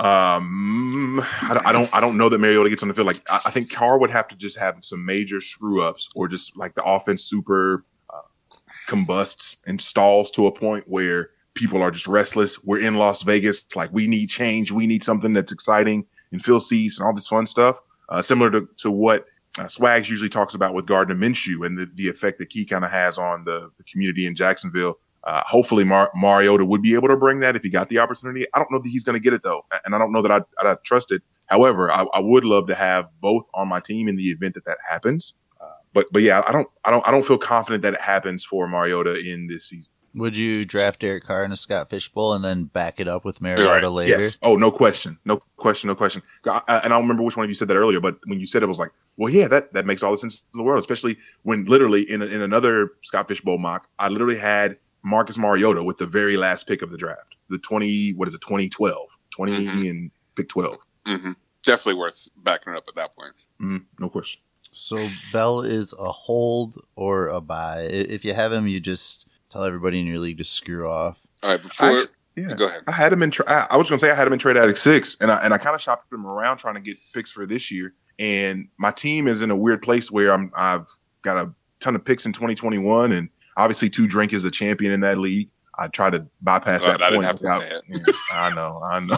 [0.00, 3.06] Um, I don't, I don't, I don't know that Mariota gets on the field.
[3.06, 6.26] Like, I, I think Carr would have to just have some major screw ups, or
[6.26, 11.90] just like the offense super uh, combusts and stalls to a point where people are
[11.90, 12.64] just restless.
[12.64, 13.64] We're in Las Vegas.
[13.64, 14.72] It's like we need change.
[14.72, 17.76] We need something that's exciting and fill seats and all this fun stuff.
[18.08, 19.26] Uh, similar to, to what
[19.58, 22.84] uh, Swags usually talks about with Gardner Minshew and the, the effect that he kind
[22.84, 24.98] of has on the, the community in Jacksonville.
[25.24, 28.46] Uh, hopefully, Mar- Mariota would be able to bring that if he got the opportunity.
[28.54, 30.32] I don't know that he's going to get it though, and I don't know that
[30.32, 31.22] I'd, I'd trust it.
[31.46, 34.64] However, I, I would love to have both on my team in the event that
[34.64, 35.34] that happens.
[35.60, 38.44] Uh, but but yeah, I don't I don't I don't feel confident that it happens
[38.44, 39.92] for Mariota in this season.
[40.14, 43.42] would you draft Derek Carr in a Scott Fishbowl and then back it up with
[43.42, 43.84] Mariota Right.
[43.84, 44.22] later?
[44.22, 44.38] Yes.
[44.42, 45.18] Oh, no question.
[45.26, 45.88] No question.
[45.88, 46.22] No question.
[46.46, 48.40] I, I- and I don't remember which one of you said that earlier, but when
[48.40, 50.58] you said it, I was like, well, yeah, that, that makes all the sense in
[50.58, 55.38] the world, especially when literally in, in another Scott Fishbowl mock, I literally had Marcus
[55.38, 59.08] Mariota with the very last pick of the draft, the 20, what is it, 2012,
[59.30, 59.90] 20 Mhm.
[59.90, 60.76] and pick 12.
[61.06, 61.32] hmm
[61.62, 63.32] Definitely worth backing it up at that point.
[63.60, 64.40] Mm, no question.
[64.72, 67.80] So Bell is a hold or a buy.
[67.82, 71.18] If you have him, you just tell everybody in your league to screw off.
[71.42, 72.54] All right, before Actu- yeah.
[72.54, 72.82] go ahead.
[72.86, 73.30] I had him in.
[73.30, 75.30] Tra- I I was going to say I had him in trade addict six, and
[75.30, 77.92] I and I kind of shopped him around trying to get picks for this year.
[78.18, 80.50] And my team is in a weird place where I'm.
[80.56, 80.86] I've
[81.22, 83.28] got a ton of picks in 2021, and
[83.60, 85.48] obviously, two drink is a champion in that league.
[85.78, 87.26] I try to bypass Glad that I didn't point.
[87.26, 87.82] have to say it.
[88.06, 89.16] Yeah, I know, I know.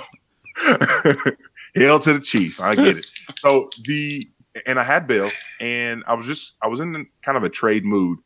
[1.74, 2.61] Hail to the chief.
[2.61, 3.07] I get it.
[3.38, 4.28] So the
[4.66, 7.85] and I had Bill, and I was just I was in kind of a trade
[7.85, 8.18] mood,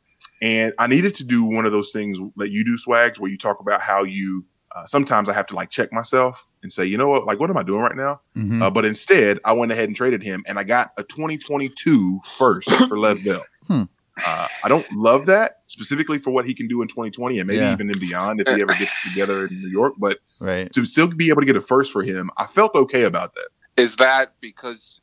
[0.42, 3.38] and I needed to do one of those things that you do, Swags, where you
[3.38, 4.44] talk about how you.
[4.74, 7.48] Uh, sometimes I have to like check myself and say, you know what, like what
[7.48, 8.20] am I doing right now?
[8.36, 8.60] Mhm.
[8.62, 12.70] Uh, but instead, I went ahead and traded him, and I got a 2022 first
[12.88, 13.42] for Lev Bell.
[13.68, 13.82] Hmm.
[14.24, 17.58] Uh, I don't love that specifically for what he can do in 2020 and maybe
[17.58, 17.72] Yeah.
[17.72, 19.94] even in beyond if he ever gets together in New York.
[19.98, 20.72] But right.
[20.72, 23.48] to still be able to get a first for him, I felt okay about that.
[23.76, 25.00] Is that because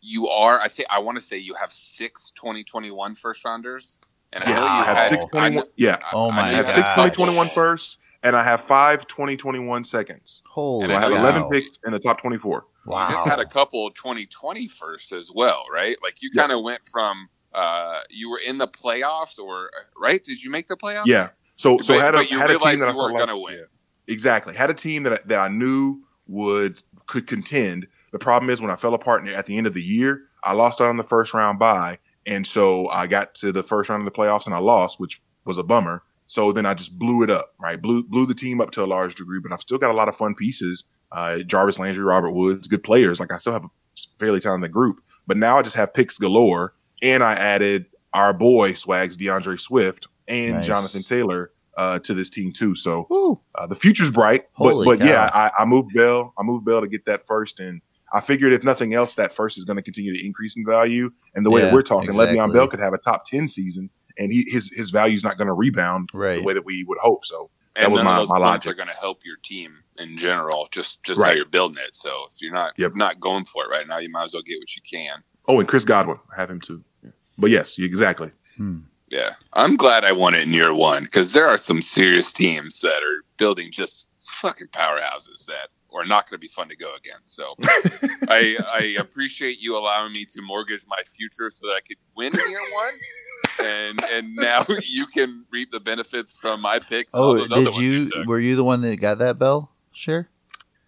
[0.00, 0.60] you are?
[0.60, 3.98] I think I want to say you have six 2021 first rounders,
[4.32, 5.64] and I Yes, know you I have had- six I 21.
[5.76, 6.74] Yeah, Oh my know I have God.
[6.74, 10.40] six 2021 first, and I have five 2021 seconds.
[10.48, 12.64] Holy So I have know- 11 picks in the top 24.
[12.86, 13.08] Wow.
[13.08, 15.96] You just had a couple 2020 first as well, right?
[16.02, 20.22] Like you kind of went from uh you were in the playoffs, or right?
[20.22, 21.06] Did you make the playoffs?
[21.06, 21.28] Yeah.
[21.56, 23.54] So so But- had a had a team that I you weren't gonna win.
[23.54, 23.64] Yeah.
[24.08, 24.54] Exactly.
[24.54, 27.86] Had a team that I- that I knew would could contend.
[28.12, 30.80] The problem is when I fell apart at the end of the year, I lost
[30.80, 34.12] out on the first round bye, and so I got to the first round of
[34.12, 36.02] the playoffs and I lost, which was a bummer.
[36.26, 37.80] So then I just blew it up, right?
[37.80, 40.08] Blew blew the team up to a large degree, but I've still got a lot
[40.08, 40.84] of fun pieces.
[41.10, 43.20] Uh, Jarvis Landry, Robert Woods, good players.
[43.20, 43.70] Like I still have a
[44.18, 48.72] fairly talented group, but now I just have picks galore, and I added our boy
[48.74, 50.66] Swags, DeAndre Swift, and Nice.
[50.66, 52.74] Jonathan Taylor uh, to this team too.
[52.74, 55.06] So uh, the future's bright, but Holy but cow.
[55.06, 56.32] yeah, I, I moved Bell.
[56.38, 57.80] I moved Bell to get that first, and
[58.14, 61.10] I figured if nothing else, that first is going to continue to increase in value.
[61.34, 62.36] And the way Yeah, that we're talking, exactly.
[62.38, 63.88] Le'Veon Bell could have a top ten season,
[64.18, 66.36] and he, his his value's not going to rebound Right.
[66.36, 67.24] the way that we would hope.
[67.24, 68.72] So and That was none my- of those my points logic.
[68.72, 70.68] are going to help your team in general.
[70.70, 71.96] Just just how you're building it.
[71.96, 72.96] So if you're not Yep.
[72.96, 75.22] not going for it right now, you might as well get what you can.
[75.48, 76.84] oh, and Chris Godwin, I have him too.
[77.42, 77.48] Yeah.
[77.48, 78.30] But yes, exactly.
[78.56, 78.78] Hmm.
[79.08, 82.80] Yeah, I'm glad I won it in year one because there are some serious teams
[82.80, 86.94] that are building just fucking powerhouses that are not going to be fun to go
[86.94, 87.34] against.
[87.36, 87.54] So
[88.28, 92.32] I, I appreciate you allowing me to mortgage my future so that I could win
[92.32, 97.12] in year one, and and now you can reap the benefits from my picks.
[97.14, 98.06] Oh, those did ones you?
[98.06, 98.26] took.
[98.26, 99.70] Were you the one that got that bell?
[99.92, 100.26] Sure.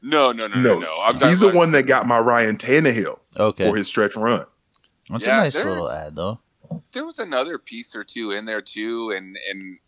[0.01, 1.01] No, no, no, no, No, no.
[1.03, 3.65] I'm He's the one that got my Ryan Tannehill Okay.
[3.65, 4.47] for his stretch run.
[5.11, 6.41] That's Yeah, a nice little ad, though.
[6.93, 9.79] There was another piece or two in there too, and and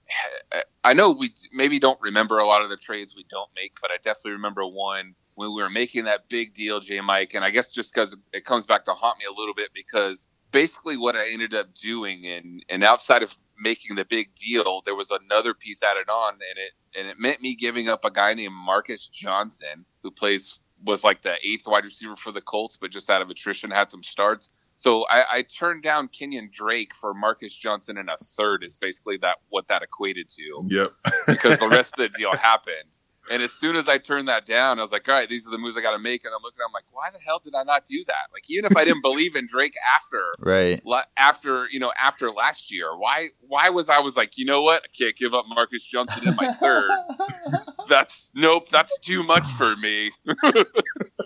[0.53, 3.77] eh, I know we maybe don't remember a lot of the trades we don't make,
[3.81, 7.01] but I definitely remember one when we were making that big deal, J.
[7.01, 9.71] Mike, and I guess just because it comes back to haunt me a little bit
[9.75, 14.83] because basically what I ended up doing, and and outside of making the big deal,
[14.85, 18.11] there was another piece added on, and it and it meant me giving up a
[18.11, 22.79] guy named Marcus Johnson who plays was like the eighth wide receiver for the Colts,
[22.81, 24.53] but just out of attrition had some starts.
[24.77, 29.17] So I, I turned down Kenyon Drake for Marcus Johnson and a third is basically
[29.19, 30.93] that what that equated to Yep.
[31.27, 33.01] because the rest of the deal happened.
[33.31, 35.51] And as soon as I turned that down, I was like, all right, these are
[35.51, 36.25] the moves I got to make.
[36.25, 38.29] And I'm looking, I'm like, why the hell did I not do that?
[38.33, 40.81] Like, even if I didn't believe in Drake after, Right.
[40.85, 44.63] la- after you know, after last year, why, why was I was like, you know
[44.63, 46.91] what, I can't give up Marcus Johnson in my third.
[47.89, 50.11] That's nope, that's too much for me.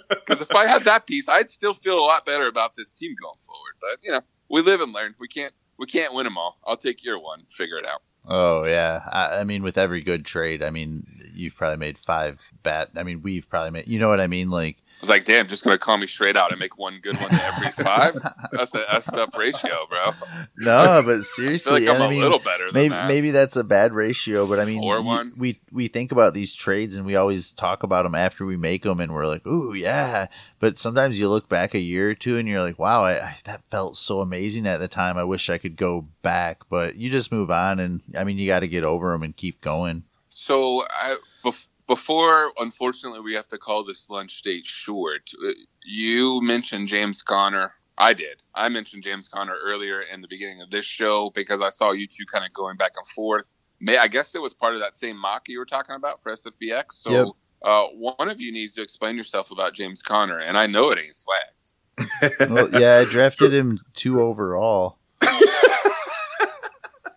[0.08, 3.14] Because if I had that piece, I'd still feel a lot better about this team
[3.22, 3.74] going forward.
[3.80, 5.14] But you know, we live and learn.
[5.20, 6.58] We can't, we can't win them all.
[6.66, 8.02] I'll take your one, figure it out.
[8.26, 9.02] Oh yeah.
[9.10, 11.06] I, I mean, with every good trade, I mean,
[11.40, 12.88] you've probably made five bad.
[12.96, 13.88] I mean, we've probably made.
[13.88, 14.50] You know what I mean?
[14.50, 17.18] Like, I was like, damn, just gonna call me straight out and make one good
[17.18, 18.14] one to every five.
[18.52, 20.10] That's a that's up ratio, bro.
[20.58, 23.08] no, but I seriously, like I'm and a I mean, little better than maybe that.
[23.08, 25.32] maybe that's a bad ratio, but I mean, Four one?
[25.38, 28.82] we we think about these trades and we always talk about them after we make
[28.82, 30.26] them, and we're like, "Ooh, yeah."
[30.58, 33.36] But sometimes you look back a year or two, and you're like, "Wow, I, I,
[33.44, 35.16] that felt so amazing at the time.
[35.16, 38.46] I wish I could go back." But you just move on, and I mean, you
[38.46, 40.04] got to get over them and keep going.
[40.28, 45.30] So I, bef- before, unfortunately, we have to call this lunch date short.
[45.44, 45.50] uh,
[45.84, 47.74] You mentioned James Conner.
[47.98, 48.42] I did.
[48.54, 52.06] I mentioned James Conner earlier in the beginning of this show because I saw you
[52.06, 53.56] two kind of going back and forth.
[53.80, 56.32] May I guess it was part of that same mock you were talking about for
[56.32, 56.92] SFBX.
[56.92, 57.26] So Yep.
[57.64, 60.98] uh, one of you needs to explain yourself about James Conner, and I know it
[60.98, 61.72] ain't swags.
[62.48, 64.98] Well, yeah, I drafted him two overall.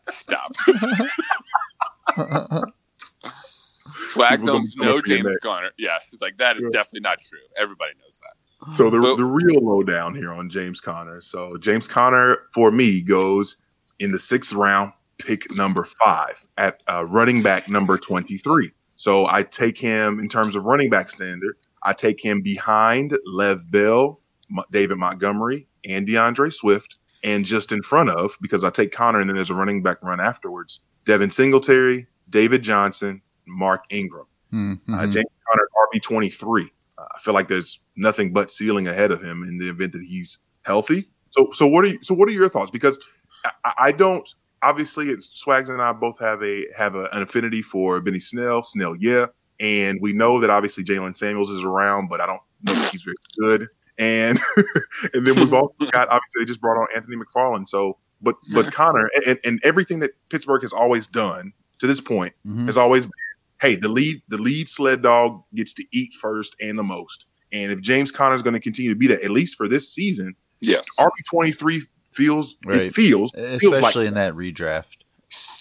[0.09, 0.51] Stop.
[4.13, 5.37] Swags People gonna owns come no up to your James.
[5.41, 5.69] Conner.
[5.77, 6.79] Yeah, it's like that is Yeah.
[6.79, 7.39] definitely not true.
[7.57, 8.75] Everybody knows that.
[8.75, 11.19] So the the real lowdown here on James Conner.
[11.21, 13.57] So James Conner for me goes
[13.99, 18.71] in the sixth round, pick number five at uh, running back number twenty three.
[18.95, 21.57] So I take him in terms of running back standard.
[21.83, 24.21] I take him behind Lev Bell,
[24.71, 26.95] David Montgomery, and DeAndre Swift,
[27.25, 30.01] and just in front of because I take Conner and then there's a running back
[30.03, 30.79] run afterwards.
[31.05, 34.25] Devin Singletary, David Johnson, Mark Ingram.
[34.53, 34.93] Mm-hmm.
[34.93, 36.69] Uh, James Conner RB twenty three.
[36.97, 40.03] Uh, I feel like there's nothing but ceiling ahead of him in the event that
[40.03, 41.09] he's healthy.
[41.31, 42.69] So, so what are you, so what are your thoughts?
[42.69, 42.99] Because
[43.65, 44.29] I, I don't
[44.63, 48.63] obviously it's Swags and I both have a have a, an affinity for Benny Snell.
[48.63, 49.27] Snell, yeah,
[49.59, 53.03] and we know that obviously Jaylen Samuels is around, but I don't know if he's
[53.03, 53.67] very good.
[53.99, 54.39] And
[55.13, 57.69] and then we've also got obviously they just brought on Anthony McFarland.
[57.69, 62.33] So, but but Conner and, and everything that Pittsburgh has always done to this point
[62.47, 62.65] mm-hmm.
[62.65, 63.11] has always been,
[63.61, 67.27] hey, the lead the lead sled dog gets to eat first and the most.
[67.51, 69.93] And if James Conner is going to continue to be that, at least for this
[69.93, 72.81] season, yes, RB twenty three feels right.
[72.81, 74.85] it feels especially feels like in that redraft.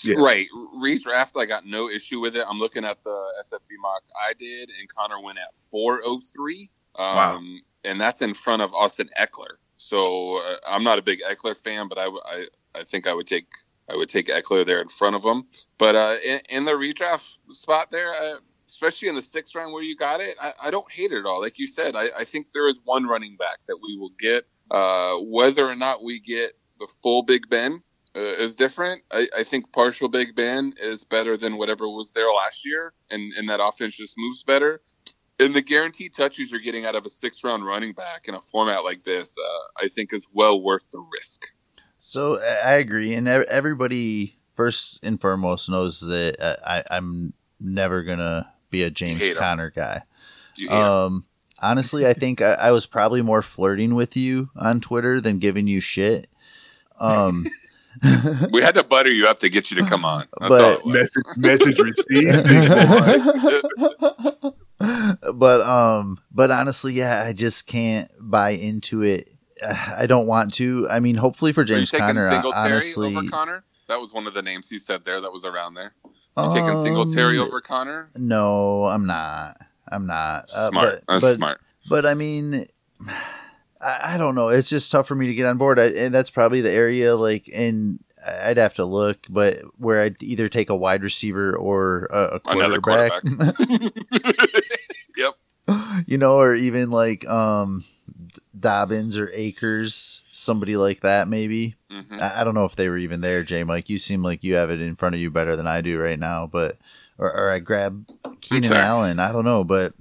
[0.05, 0.17] Yeah.
[0.19, 1.41] Right, redraft.
[1.41, 2.45] I got no issue with it.
[2.49, 6.71] I'm looking at the SFB mock I did, and Conner went at 403.
[6.95, 7.41] Um, wow.
[7.85, 9.57] and that's in front of Austin Ekeler.
[9.79, 13.27] So uh, I'm not a big Ekeler fan, but I, I, I think I would
[13.27, 13.47] take
[13.91, 15.45] I would take Ekeler there in front of him.
[15.79, 19.83] But uh, in, in, the redraft spot there, uh, especially in the sixth round where
[19.83, 21.41] you got it, I, I don't hate it at all.
[21.41, 24.47] Like you said, I, I, think there is one running back that we will get.
[24.71, 27.83] Uh, whether or not we get the full Big Ben
[28.17, 29.03] uh, is different.
[29.11, 33.33] I, I, think partial Big Ben is better than whatever was there last year, and,
[33.35, 34.81] and that offense just moves better.
[35.39, 38.41] And the guaranteed touches you're getting out of a six round running back in a
[38.41, 41.47] format like this, uh, I think is well worth the risk.
[42.05, 48.53] So I agree, and everybody first and foremost knows that uh, I, I'm never gonna
[48.71, 50.03] be a James Conner guy.
[50.69, 51.27] Um,
[51.61, 55.69] honestly, I think I, I, was probably more flirting with you on Twitter than giving
[55.69, 56.29] you shit.
[56.99, 57.47] Um,
[58.51, 60.27] we had to butter you up to get you to come on.
[60.41, 62.43] That's but, message, message received.
[65.35, 69.31] but um, but honestly, yeah, I just can't buy into it.
[69.97, 70.89] I don't want to.
[70.91, 73.65] I mean, hopefully for James Conner, honestly, over Conner.
[73.89, 75.21] That was one of the names he said there.
[75.21, 75.93] That was around there.
[76.37, 78.09] You um, taking Singletary over Conner?
[78.17, 79.61] No, I'm not.
[79.91, 80.49] I'm not.
[80.53, 81.03] Uh, smart.
[81.07, 81.61] But, that's but, smart.
[81.89, 82.67] But I mean,
[83.81, 84.49] I, I, don't know.
[84.49, 85.79] It's just tough for me to get on board.
[85.79, 90.23] I, and that's probably the area like and I'd have to look, but where I'd
[90.23, 93.23] either take a wide receiver or a, a quarterback.
[93.23, 93.93] quarterback.
[95.17, 95.35] yep.
[96.07, 97.85] You know, or even like um
[98.63, 101.75] Dobbins or Akers, somebody like that, maybe.
[101.91, 102.19] Mm-hmm.
[102.21, 103.91] I, I, don't know if they were even there, Jay Mike.
[103.91, 106.19] You seem like you have it in front of you better than I do right
[106.19, 106.79] now, but
[107.19, 108.09] or, or I grab
[108.41, 109.19] Keenan Allen.
[109.19, 109.93] I don't know, but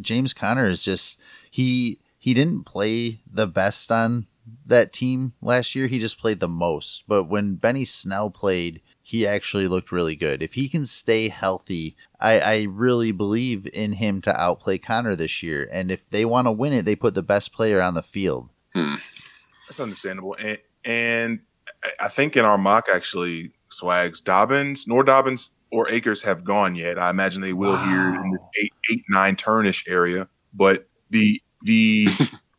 [0.00, 1.18] James Conner is just
[1.50, 4.28] he he didn't play the best on
[4.66, 5.88] that team last year.
[5.88, 7.04] He just played the most.
[7.08, 8.80] But when Benny Snell played,
[9.12, 10.42] he actually looked really good.
[10.42, 15.42] If he can stay healthy, I, I really believe in him to outplay Conner this
[15.42, 15.68] year.
[15.70, 18.48] And if they want to win it, they put the best player on the field.
[18.74, 18.94] Hmm.
[19.68, 20.34] That's understandable.
[20.38, 21.40] And, and
[22.00, 26.98] I think in our mock, actually, Swags, Dobbins, nor Dobbins or Akers have gone yet.
[26.98, 27.84] I imagine they will wow.
[27.84, 30.26] here in the eight, eight, nine turnish area.
[30.54, 32.08] But the the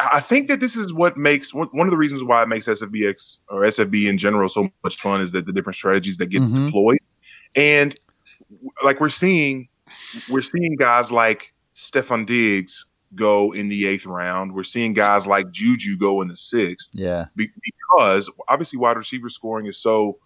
[0.00, 3.38] I think that this is what makes one of the reasons why it makes SFBX
[3.48, 6.66] or SFB in general so much fun is that the different strategies that get mm-hmm.
[6.66, 6.98] deployed,
[7.54, 7.98] and
[8.84, 9.68] like we're seeing,
[10.28, 14.54] we're seeing guys like Stefon Diggs go in the eighth round.
[14.54, 16.90] We're seeing guys like Juju go in the sixth.
[16.94, 20.18] Yeah, because obviously wide receiver scoring is so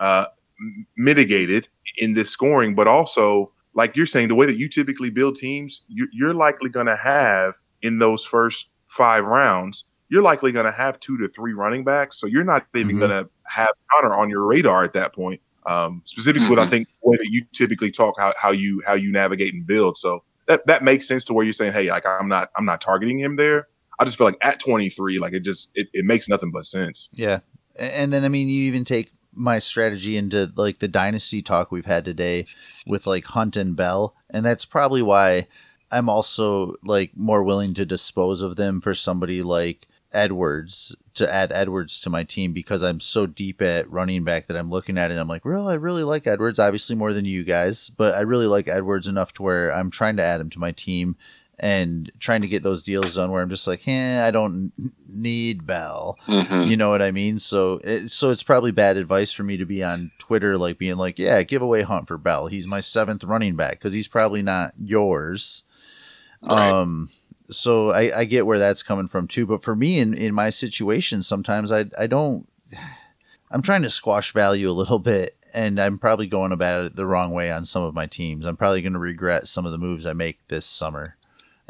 [0.00, 0.26] uh,
[0.96, 5.36] mitigated in this scoring, but also like you're saying, the way that you typically build
[5.36, 10.72] teams, you're likely going to have in those first five rounds, you're likely going to
[10.72, 12.18] have two to three running backs.
[12.18, 12.98] So you're not even mm-hmm.
[12.98, 15.40] going to have Conner on your radar at that point.
[15.66, 16.50] Um, specifically, mm-hmm.
[16.50, 19.54] with I think the way that you typically talk, how, how you how you navigate
[19.54, 19.96] and build.
[19.96, 22.80] So that that makes sense to where you're saying, hey, like I'm not I'm not
[22.80, 23.68] targeting him there.
[23.98, 27.08] I just feel like at 23, like it just it, it makes nothing but sense.
[27.12, 27.40] Yeah,
[27.76, 31.86] and then I mean, you even take my strategy into like the dynasty talk we've
[31.86, 32.46] had today
[32.86, 35.46] with like Hunt and Bell, and that's probably why
[35.90, 41.52] I'm also like more willing to dispose of them for somebody like Edwards to add
[41.52, 45.10] Edwards to my team because I'm so deep at running back that I'm looking at
[45.10, 45.18] it.
[45.18, 48.46] I'm like, well, I really like Edwards, obviously more than you guys, but I really
[48.46, 51.16] like Edwards enough to where I'm trying to add him to my team
[51.60, 54.72] and trying to get those deals done where I'm just like, eh, I don't
[55.08, 56.16] need Bell.
[56.26, 56.70] Mm-hmm.
[56.70, 57.40] You know what I mean?
[57.40, 60.96] So, it, so it's probably bad advice for me to be on Twitter, like being
[60.96, 62.46] like, yeah, give away Hunt for Bell.
[62.46, 65.64] He's my seventh running back because he's probably not yours.
[66.42, 66.70] Right.
[66.70, 67.10] Um,
[67.50, 69.46] so I, I get where that's coming from too.
[69.46, 72.48] But for me, in in my situation, sometimes I I don't.
[73.50, 77.06] I'm trying to squash value a little bit, and I'm probably going about it the
[77.06, 78.44] wrong way on some of my teams.
[78.44, 81.16] I'm probably going to regret some of the moves I make this summer,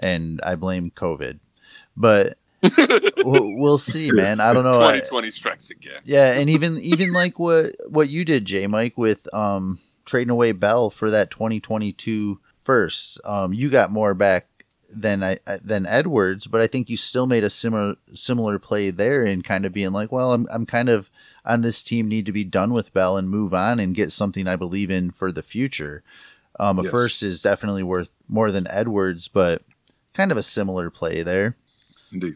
[0.01, 1.39] and I blame COVID.
[1.97, 2.37] But
[3.25, 4.41] we'll, see, man.
[4.41, 4.81] I don't know.
[4.81, 6.01] I- 2020 strikes again.
[6.05, 10.51] yeah, and even even like what what you did, Jay Mike, with um trading away
[10.53, 13.21] Bell for that 2022 first.
[13.25, 14.47] Um, you got more back
[14.89, 18.91] than I I- than Edwards, but I think you still made a similar similar play
[18.91, 21.11] there in kind of being like, well, I'm I'm kind of
[21.45, 24.47] on this team need to be done with Bell and move on and get something
[24.47, 26.03] I believe in for the future.
[26.61, 26.91] Um, a Yes.
[26.91, 29.63] first is definitely worth more than Edwards, but
[30.15, 31.57] kind of a similar play there.
[32.13, 32.35] Indeed.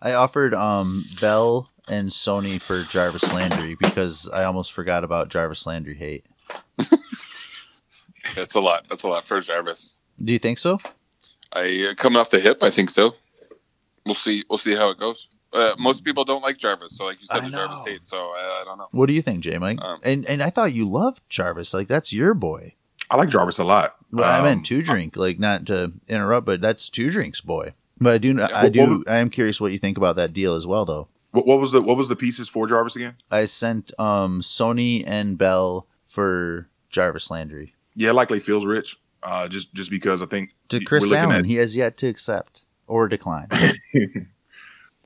[0.00, 5.66] I offered um Bell and Sony for Jarvis Landry because I almost forgot about Jarvis
[5.66, 6.24] Landry hate.
[8.34, 8.86] That's a lot.
[8.88, 9.94] That's a lot for Jarvis.
[10.22, 10.78] Do you think so?
[11.52, 12.62] I uh, coming off the hip.
[12.62, 13.14] I think so.
[14.04, 14.44] We'll see.
[14.48, 15.28] We'll see how it goes.
[15.52, 18.04] Uh, most people don't like Jarvis, so like you said, the Jarvis hate.
[18.04, 18.88] So uh, I don't know.
[18.90, 19.80] What do you think, J Mike?
[19.80, 21.72] Um, and and I thought you loved Jarvis.
[21.72, 22.74] Like that's your boy.
[23.10, 23.94] I like Jarvis a lot.
[24.12, 25.16] Well, I Um, meant two drink.
[25.16, 27.74] Like not to interrupt, but that's two drinks boy.
[27.98, 30.32] But I do I What- do what I am curious what you think about that
[30.32, 31.08] deal as well though.
[31.30, 33.14] What, what was the what was the pieces for Jarvis again?
[33.30, 37.74] I sent um Sony and Bell for Jarvis Landry.
[37.94, 38.98] Yeah, likely feels rich.
[39.26, 42.62] Uh, just just because I think To Chris Allen, at- he has yet to accept
[42.86, 43.48] or decline.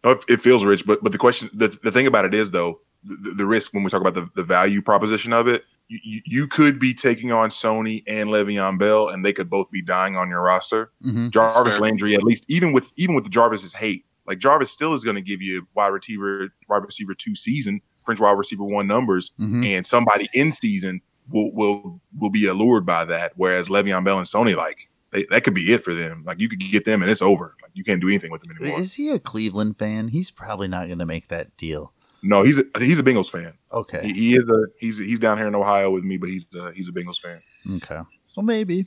[0.03, 2.81] It, it feels rich, but but the question, the, the thing about it is though,
[3.05, 6.21] the, the risk when we talk about the, the value proposition of it, you, you,
[6.25, 10.17] you could be taking on Sony and Le'Veon Bell, and they could both be dying
[10.17, 10.91] on your roster.
[11.03, 11.79] hmm Jarvis.
[11.79, 15.23] Landry, at least even with even with Jarvis's hate, like Jarvis still is going to
[15.23, 19.87] give you wide receiver wide receiver two season, French wide receiver one numbers, hmm and
[19.87, 23.33] somebody in season will will will be allured by that.
[23.37, 26.25] Whereas Le'Veon Bell and Sony, like they, that could be it for them.
[26.27, 27.57] Like you could get them and it's over.
[27.63, 28.81] Like you can't do anything with them anymore.
[28.81, 30.09] Is he a Cleveland fan?
[30.09, 31.93] He's probably not going to make that deal.
[32.23, 33.55] No, he's a, he's a Bengals fan.
[33.73, 34.07] Okay.
[34.07, 36.73] He, he is a he's he's down here in Ohio with me, but he's a,
[36.73, 37.41] he's a Bengals fan.
[37.77, 38.01] Okay.
[38.29, 38.87] so maybe.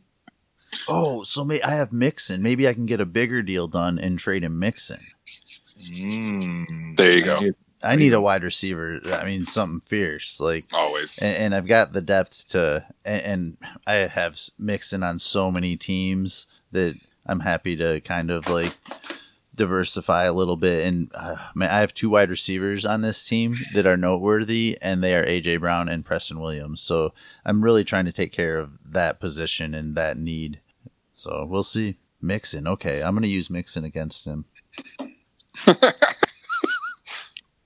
[0.87, 2.41] Oh, so may I have Mixon.
[2.41, 4.99] Maybe I can get a bigger deal done and trade him Mixon.
[5.77, 6.97] Mm.
[6.97, 7.39] There you go.
[7.83, 8.99] I need a wide receiver.
[9.05, 10.39] I mean, something fierce.
[10.39, 11.19] Like, Always.
[11.19, 15.75] and, and I've got the depth to, and, and I have Mixon on so many
[15.75, 18.73] teams that I'm happy to kind of like
[19.55, 20.87] diversify a little bit.
[20.87, 25.03] And uh, man, I have two wide receivers on this team that are noteworthy, and
[25.03, 26.81] they are AJ Brown and Preston Williams.
[26.81, 27.13] So
[27.45, 30.59] I'm really trying to take care of that position and that need.
[31.13, 31.97] So we'll see.
[32.21, 34.45] Mixon, okay, I'm gonna use Mixon against him.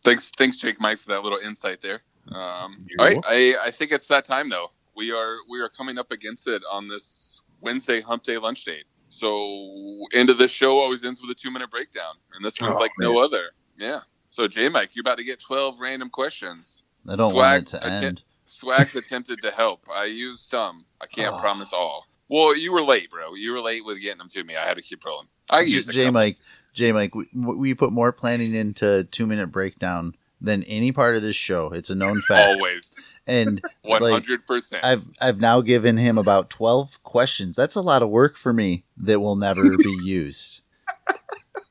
[0.08, 2.02] Thanks, thanks, Jake Mike, for that little insight there.
[2.32, 3.18] Um, all right.
[3.26, 4.72] I, I think it's that time though.
[4.96, 8.86] We are we are coming up against it on this Wednesday Hump Day lunch date.
[9.10, 12.76] So end of this show always ends with a two minute breakdown, and this one's
[12.76, 13.52] Oh, like no other.
[13.78, 14.00] Yeah.
[14.30, 16.84] So J Mike, you're about to get twelve random questions.
[17.08, 18.22] I don't Swag, want it to I end.
[18.46, 19.88] Swag's attempted to help.
[19.94, 20.86] I used some.
[21.02, 21.40] I can't Oh.
[21.40, 22.06] promise all.
[22.30, 23.36] Well, you were late, bro.
[23.36, 24.56] You were late with getting them to me.
[24.58, 25.28] I had to keep rolling.
[25.50, 26.14] I used a J couple.
[26.14, 26.38] Mike,
[26.78, 31.24] J Mike, we, we put more planning into two minute breakdown than any part of
[31.24, 31.74] this show.
[31.74, 32.48] It's a known fact.
[32.48, 34.86] always And one hundred percent.
[34.86, 37.56] I've I've now given him about twelve questions.
[37.56, 40.62] That's a lot of work for me that will never be used.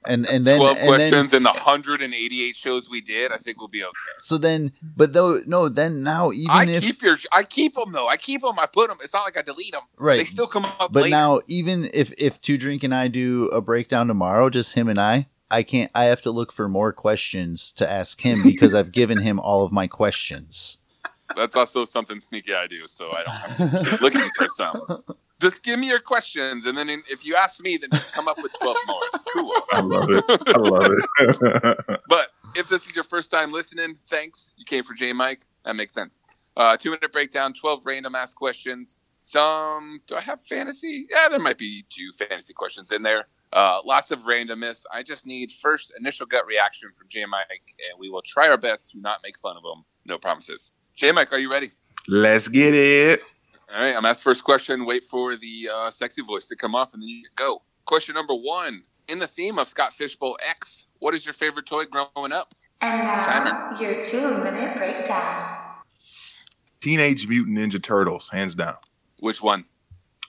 [0.07, 3.33] And and then twelve and then- questions in the hundred and eighty-eight shows we did.
[3.33, 3.93] I think we'll be okay.
[4.19, 7.17] so then, but though no, then now even I if keep your.
[7.33, 8.09] I keep them though.
[8.09, 8.59] I keep them.
[8.59, 8.99] I put them.
[9.03, 9.83] It's not like I delete them.
[9.99, 10.93] right, They still come up.
[10.93, 11.11] But later.
[11.11, 15.01] now, even if if Two Drink and I do a breakdown tomorrow, just him and
[15.01, 15.91] I, I can't.
[15.95, 19.65] I have to look for more questions to ask him because I've given him all
[19.65, 20.79] of my questions.
[21.37, 22.87] that's also something sneaky I do.
[22.87, 25.03] So I don't have to keep looking for some.
[25.41, 28.26] Just give me your questions, and then in, if you ask me, then just come
[28.26, 29.01] up with twelve more.
[29.14, 29.53] It's cool.
[29.72, 30.24] I love it.
[30.28, 32.01] I love it.
[32.09, 34.55] But if this is your first time listening, thanks.
[34.57, 35.43] You came for J Mike.
[35.64, 36.22] That makes sense.
[36.57, 38.99] Uh, two minute breakdown, 12 random ask questions.
[39.22, 41.07] Some, do I have fantasy?
[41.11, 43.26] Yeah, there might be two fantasy questions in there.
[43.53, 44.84] Uh, lots of randomness.
[44.93, 48.57] I just need first initial gut reaction from J Mike, and we will try our
[48.57, 49.84] best to not make fun of him.
[50.05, 50.72] No promises.
[50.95, 51.72] J Mike, are you ready?
[52.09, 53.22] Let's get it.
[53.75, 54.87] All right, I'm asked first question.
[54.87, 57.62] Wait for the uh, sexy voice to come off, and then you go.
[57.85, 58.83] Question number one.
[59.09, 62.55] In the theme of Scott Fish Bowl X, what is your favorite toy growing up?
[62.81, 63.81] And now, Timer.
[63.81, 65.59] your two minute breakdown.
[66.81, 68.77] Teenage Mutant Ninja Turtles, hands down.
[69.21, 69.64] Which one?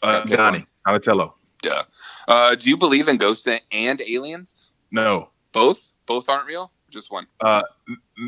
[0.02, 1.36] Uh, Okay, Donnie, Donatello.
[1.62, 1.84] Duh.
[2.28, 4.70] Uh, do you believe in ghosts and aliens?
[4.92, 5.92] No, Both?
[6.06, 6.72] Both aren't real?
[6.90, 7.28] Just one.
[7.42, 7.64] uh,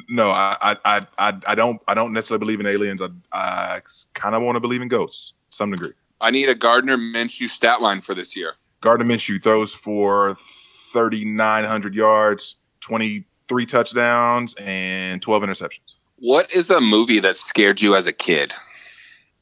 [0.09, 3.01] no, I, I, I, I, don't, I don't necessarily believe in aliens.
[3.01, 3.81] I, I
[4.13, 5.93] kind of want to believe in ghosts, to some degree.
[6.21, 8.55] I need a Gardner Minshew stat line for this year.
[8.81, 15.95] Gardner Minshew throws for 3,900 yards, 23 touchdowns, and 12 interceptions.
[16.17, 18.53] What is a movie that scared you as a kid?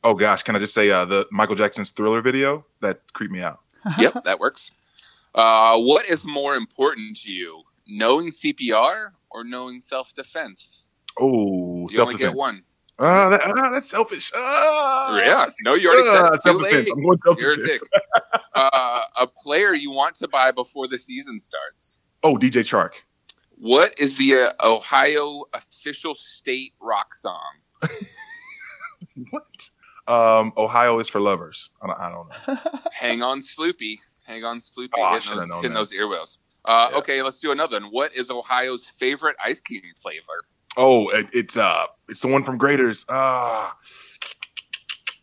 [0.04, 3.42] Oh gosh, can I just say uh, the Michael Jackson's Thriller video that creeped me
[3.42, 3.60] out?
[3.98, 4.72] yep, that works.
[5.34, 10.84] Uh, what is more important to you, knowing CPR or knowing self defense?
[11.20, 12.38] Oh, You self only get defense.
[12.38, 12.64] one.
[13.00, 14.32] Uh, that, uh, that's selfish.
[14.36, 16.90] Uh, Yeah, no, you already said uh, it's too self-defense.
[16.90, 16.98] late.
[16.98, 17.78] I'm going You're a dick.
[17.80, 18.04] self-defense.
[18.56, 22.00] Uh, a player you want to buy before the season starts.
[22.24, 22.94] Oh, DJ Chark.
[23.56, 27.40] What is the uh, Ohio official state rock song?
[29.32, 29.70] What?
[30.08, 31.70] Um, Ohio is for lovers.
[31.82, 32.80] I don't, I don't know.
[32.94, 33.98] Hang on, Sloopy.
[34.26, 34.90] Hang on, Sloopy.
[34.98, 35.80] Oh, hitting those, known hitting that.
[35.80, 36.38] those earwells.
[36.68, 36.98] Uh, Yeah.
[37.00, 37.90] Okay, let's do another one.
[37.92, 40.44] What is Ohio's favorite ice cream flavor?
[40.76, 43.06] Oh, it, it's uh, it's the one from Graeter's.
[43.10, 43.76] Ah,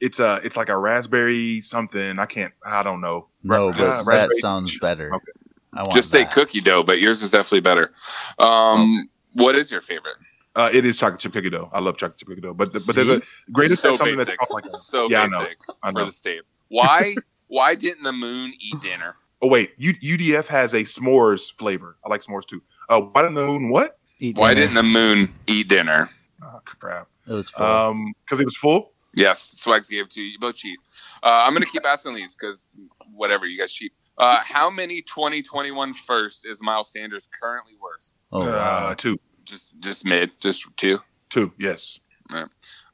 [0.00, 2.18] it's uh, it's like a raspberry something.
[2.18, 2.52] I can't.
[2.66, 3.28] I don't know.
[3.42, 5.14] No, Ra- but uh, that sounds better.
[5.14, 5.32] Okay.
[5.74, 7.92] I want Just say cookie dough, but yours is definitely better.
[8.38, 10.16] Um, What is your favorite?
[10.56, 11.68] Uh, it is chocolate chip cookie dough.
[11.72, 12.54] I love chocolate chip cookie dough.
[12.54, 13.20] But the, but there's a
[13.52, 14.38] Graeter's so has something basic.
[14.38, 15.38] that's like a, so yeah, I know.
[15.40, 16.42] basic I for the state.
[16.68, 17.16] Why?
[17.48, 19.16] why didn't the moon eat dinner?
[19.42, 21.96] Oh wait, U, UDF has a s'mores flavor.
[22.04, 22.62] I like s'mores too.
[22.88, 23.90] Uh, why didn't the moon what?
[24.20, 24.66] Eat Why dinner.
[24.66, 26.08] didn't the moon eat dinner?
[26.42, 27.08] Oh, crap.
[27.26, 27.66] It was full.
[27.66, 28.92] Um, because it was full.
[29.14, 30.28] Yes, Swags gave it to you.
[30.32, 30.78] You both cheat.
[31.22, 32.76] Uh, I'm going to keep asking these because
[33.12, 33.92] whatever, you guys cheat.
[34.18, 38.14] Uh, how many 2021 first is Miles Sanders currently worth?
[38.32, 40.98] oh, uh, two, Just just mid, just two.
[41.28, 41.52] two.
[41.58, 41.98] Yes.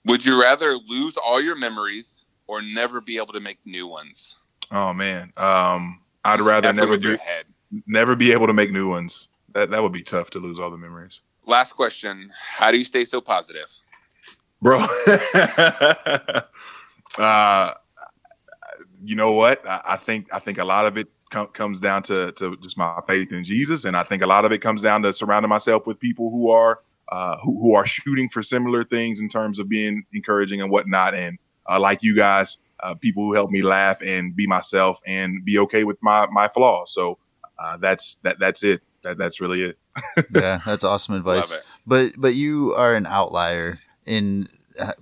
[0.06, 4.36] Would you rather lose all your memories or never be able to make new ones?
[4.70, 5.32] Oh man.
[5.36, 7.46] Um, I'd rather never head.
[7.86, 9.28] never be able to make new ones.
[9.52, 12.84] That that would be tough to lose all the memories, Last question: How do you
[12.84, 13.66] stay so positive?
[14.62, 14.80] bro.
[17.18, 17.72] uh,
[19.02, 19.66] you know what?
[19.66, 22.76] I, I think I think a lot of it com- comes down to to just
[22.76, 25.48] my faith in Jesus, and I think a lot of it comes down to surrounding
[25.48, 29.58] myself with people who are uh, who, who are shooting for similar things in terms
[29.58, 31.14] of being encouraging and whatnot.
[31.14, 35.44] And uh, like you guys, uh, people who help me laugh and be myself and
[35.44, 36.92] be okay with my my flaws.
[36.92, 37.18] So
[37.58, 38.82] uh, that's that that's it.
[39.02, 39.78] That that's really it.
[40.34, 41.60] yeah, that's awesome advice.
[41.86, 44.92] But but you are an outlier in uh,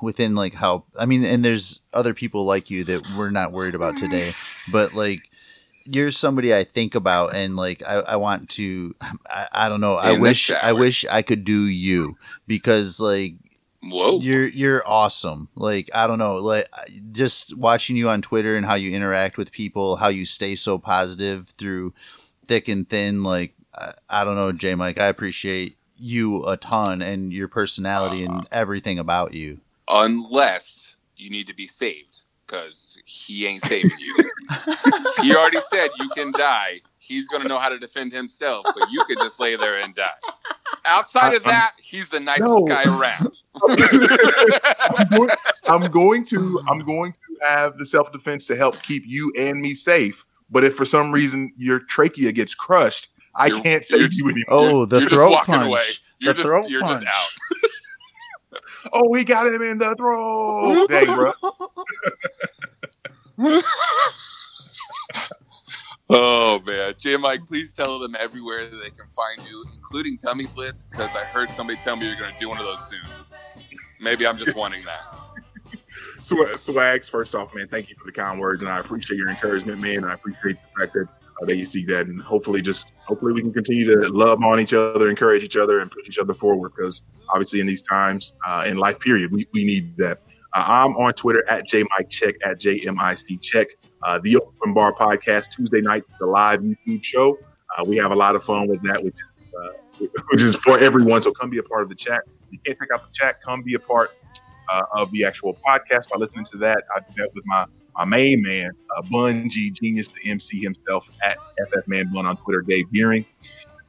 [0.00, 3.74] within like how I mean, and there's other people like you that we're not worried
[3.74, 4.34] about today.
[4.70, 5.30] But like
[5.86, 8.94] you're somebody I think about, and like I, I want to.
[9.28, 9.96] I, I don't know.
[9.96, 12.16] I In the wish I wish I could do you
[12.46, 13.34] because like
[13.90, 14.20] Whoa!
[14.20, 15.48] you're you're awesome.
[15.54, 16.68] Like I don't know, like
[17.12, 20.78] just watching you on Twitter and how you interact with people, how you stay so
[20.78, 21.94] positive through
[22.46, 23.22] thick and thin.
[23.22, 28.24] Like I, I don't know, J Mike, I appreciate you a ton and your personality
[28.24, 28.42] and uh-huh.
[28.50, 29.60] everything about you.
[29.88, 34.16] Unless you need to be saved, because he ain't saving you.
[35.22, 36.80] he already said you can die.
[37.06, 40.08] He's gonna know how to defend himself, but you could just lay there and die.
[40.86, 42.62] Outside of I- I'm- that, he's the nicest No.
[42.62, 43.36] guy around.
[44.88, 45.30] I'm going,
[45.66, 49.60] I'm going to I'm going to have the self defense to help keep you and
[49.60, 50.24] me safe.
[50.50, 54.44] But if for some reason your trachea gets crushed, I You're- can't save you anymore.
[54.48, 55.66] Oh, the you're throat walking punch.
[55.68, 55.82] away.
[56.20, 57.04] You're the just throat you're punch.
[57.04, 57.30] just out.
[58.92, 60.88] Oh, we got him in the throat.
[60.90, 61.32] Dang, bro.
[66.10, 70.46] Oh man, J Mike, please tell them everywhere that they can find you, including Tummy
[70.46, 73.10] Blitz, because I heard somebody tell me you're going to do one of those soon.
[74.00, 75.02] Maybe I'm just wanting that.
[76.22, 79.30] Swag, Swags, first off, man, thank you for the kind words, and I appreciate your
[79.30, 80.04] encouragement, man.
[80.04, 81.08] I appreciate the fact that
[81.40, 84.60] uh, that you see that, and hopefully, just hopefully, we can continue to love on
[84.60, 86.72] each other, encourage each other, and push each other forward.
[86.76, 87.00] Because
[87.30, 90.20] obviously, in these times, uh, in life, period, we, we need that.
[90.52, 93.68] Uh, I'm on Twitter at J Mike Check at jmic check.
[94.04, 97.38] Uh, the Open Bar Podcast Tuesday night, the live YouTube show.
[97.76, 100.78] Uh, we have a lot of fun with that, which is uh, which is for
[100.78, 101.22] everyone.
[101.22, 102.22] So come be a part of the chat.
[102.42, 104.10] If you can't check out the chat, come be a part
[104.70, 106.84] uh, of the actual podcast by listening to that.
[106.94, 111.38] I do that with my my main man, uh, Bun Genius, the MC himself at
[111.68, 113.24] FF Man Bun on Twitter, Dave Beering.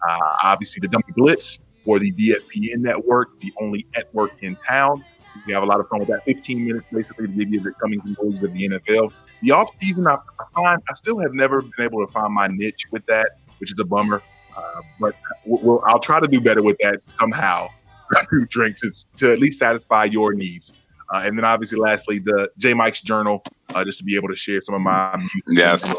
[0.08, 5.04] Uh, obviously, the Dumpy Blitz for the DFPN network, the only network in town.
[5.46, 6.24] We have a lot of fun with that.
[6.26, 9.12] 15 minutes basically to give you the coming conclusions of the NFL.
[9.46, 12.48] The off season, I, I find I still have never been able to find my
[12.48, 14.22] niche with that, which is a bummer.
[14.58, 15.16] Uh, but
[15.46, 17.70] we'll, I'll try to do better with that somehow.
[18.30, 20.74] through drinks it's to at least satisfy your needs.
[21.14, 23.44] Uh, and then obviously, lastly, the J Mike's Journal,
[23.74, 25.34] uh, just to be able to share some of my music.
[25.50, 25.96] Yes.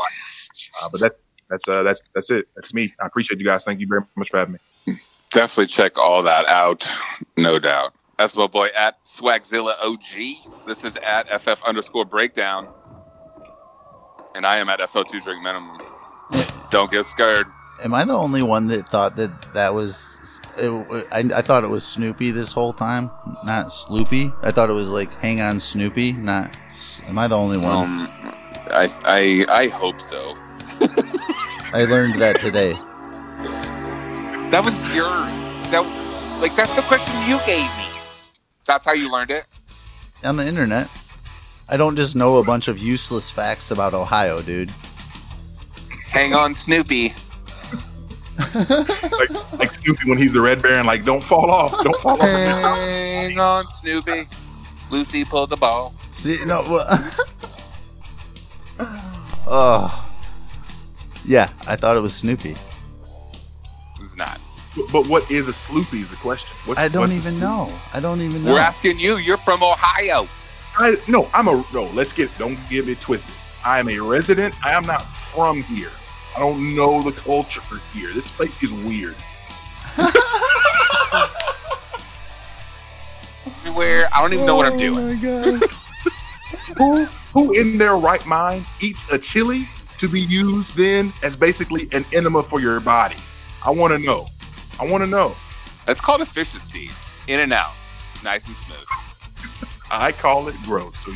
[0.82, 2.49] Uh, but that's that's uh, that's that's it.
[2.57, 2.92] That's me.
[3.01, 3.64] I appreciate you guys.
[3.64, 5.01] Thank you very much for having me.
[5.30, 6.90] Definitely check all that out,
[7.36, 7.92] no doubt.
[8.18, 10.66] That's my boy at Swagzilla OG.
[10.66, 12.68] This is at FF underscore breakdown.
[14.37, 15.80] And I am at FL2 drink minimum.
[16.70, 17.47] Don't get scared.
[17.82, 20.18] Am I the only one that thought that that was?
[20.59, 20.70] It,
[21.11, 23.11] I, I thought it was Snoopy this whole time,
[23.47, 24.37] not Sloopy.
[24.43, 26.55] I thought it was like Hang on Snoopy, not.
[27.05, 27.76] Am I the only one?
[27.76, 28.09] Um,
[28.70, 30.37] I I I hope so.
[31.72, 32.74] I learned that today.
[34.51, 35.34] That was yours.
[35.70, 35.80] That
[36.43, 37.89] like that's the question you gave me.
[38.66, 39.47] That's how you learned it.
[40.22, 40.91] on the internet.
[41.69, 44.71] I don't just know a bunch of useless facts about Ohio, dude.
[46.09, 47.14] Hang on, Snoopy.
[48.55, 50.87] like like Snoopy when he's the Red Baron.
[50.87, 52.21] Like, don't fall off, don't fall off.
[52.21, 54.29] Hang on, Snoopy.
[54.91, 55.95] Lucy pulled the ball.
[56.12, 56.62] See, no.
[56.62, 57.12] Well,
[59.47, 60.12] oh,
[61.25, 61.51] yeah.
[61.67, 62.55] I thought it was Snoopy.
[64.01, 64.41] It's not.
[64.77, 66.01] But, but what is a Sloopy?
[66.03, 66.55] Is the question.
[66.67, 67.73] What's, I don't even know.
[67.93, 68.53] I don't even know.
[68.53, 69.17] We're asking you.
[69.17, 70.29] You're from Ohio.
[70.79, 71.85] I no, I'm a no.
[71.87, 73.35] Let's get don't get me twisted.
[73.64, 74.55] I am a resident.
[74.64, 75.91] I am not from here.
[76.37, 77.62] I don't know the culture
[77.93, 78.12] here.
[78.12, 79.16] This place is weird.
[83.74, 85.09] Where I don't even know what I'm Oh doing.
[85.09, 85.62] my God.
[86.79, 89.68] Who who in their right mind eats a chili
[89.99, 93.16] to be used then as basically an enema for your body?
[93.64, 94.27] I want to know.
[94.79, 95.35] I want to know.
[95.89, 96.91] It's called efficiency.
[97.29, 97.72] In and out,
[98.22, 98.85] nice and smooth.
[99.91, 100.99] I call it gross.
[100.99, 101.12] So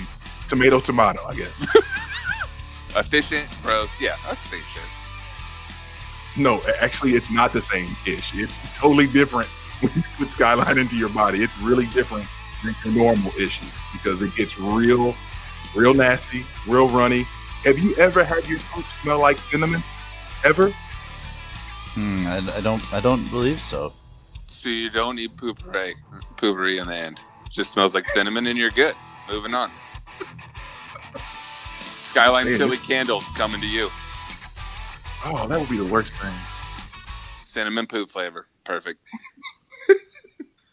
[0.48, 1.24] tomato, tomato.
[1.26, 1.52] I guess.
[2.96, 3.88] Efficient, gross.
[4.00, 4.82] Yeah, that's the same shit.
[6.36, 8.34] No, actually, it's not the same ish.
[8.34, 9.48] It's totally different
[9.80, 11.42] when you put Skyline into your body.
[11.42, 12.26] It's really different
[12.64, 15.14] than your normal issue because it gets real,
[15.74, 17.26] real nasty, real runny.
[17.64, 19.82] Have you ever had your poop smell like cinnamon?
[20.44, 20.72] Ever?
[21.94, 22.92] Hmm, I, I don't.
[22.92, 23.92] I don't believe so.
[24.46, 25.94] So you don't eat poopery,
[26.36, 27.24] poopery in the end.
[27.51, 28.94] Just smells like cinnamon, and you're good.
[29.30, 29.70] Moving on.
[31.98, 33.90] Skyline chili candles coming to you.
[35.24, 36.32] Oh, that would be the worst thing.
[37.44, 38.46] Cinnamon poop flavor.
[38.64, 39.01] Perfect.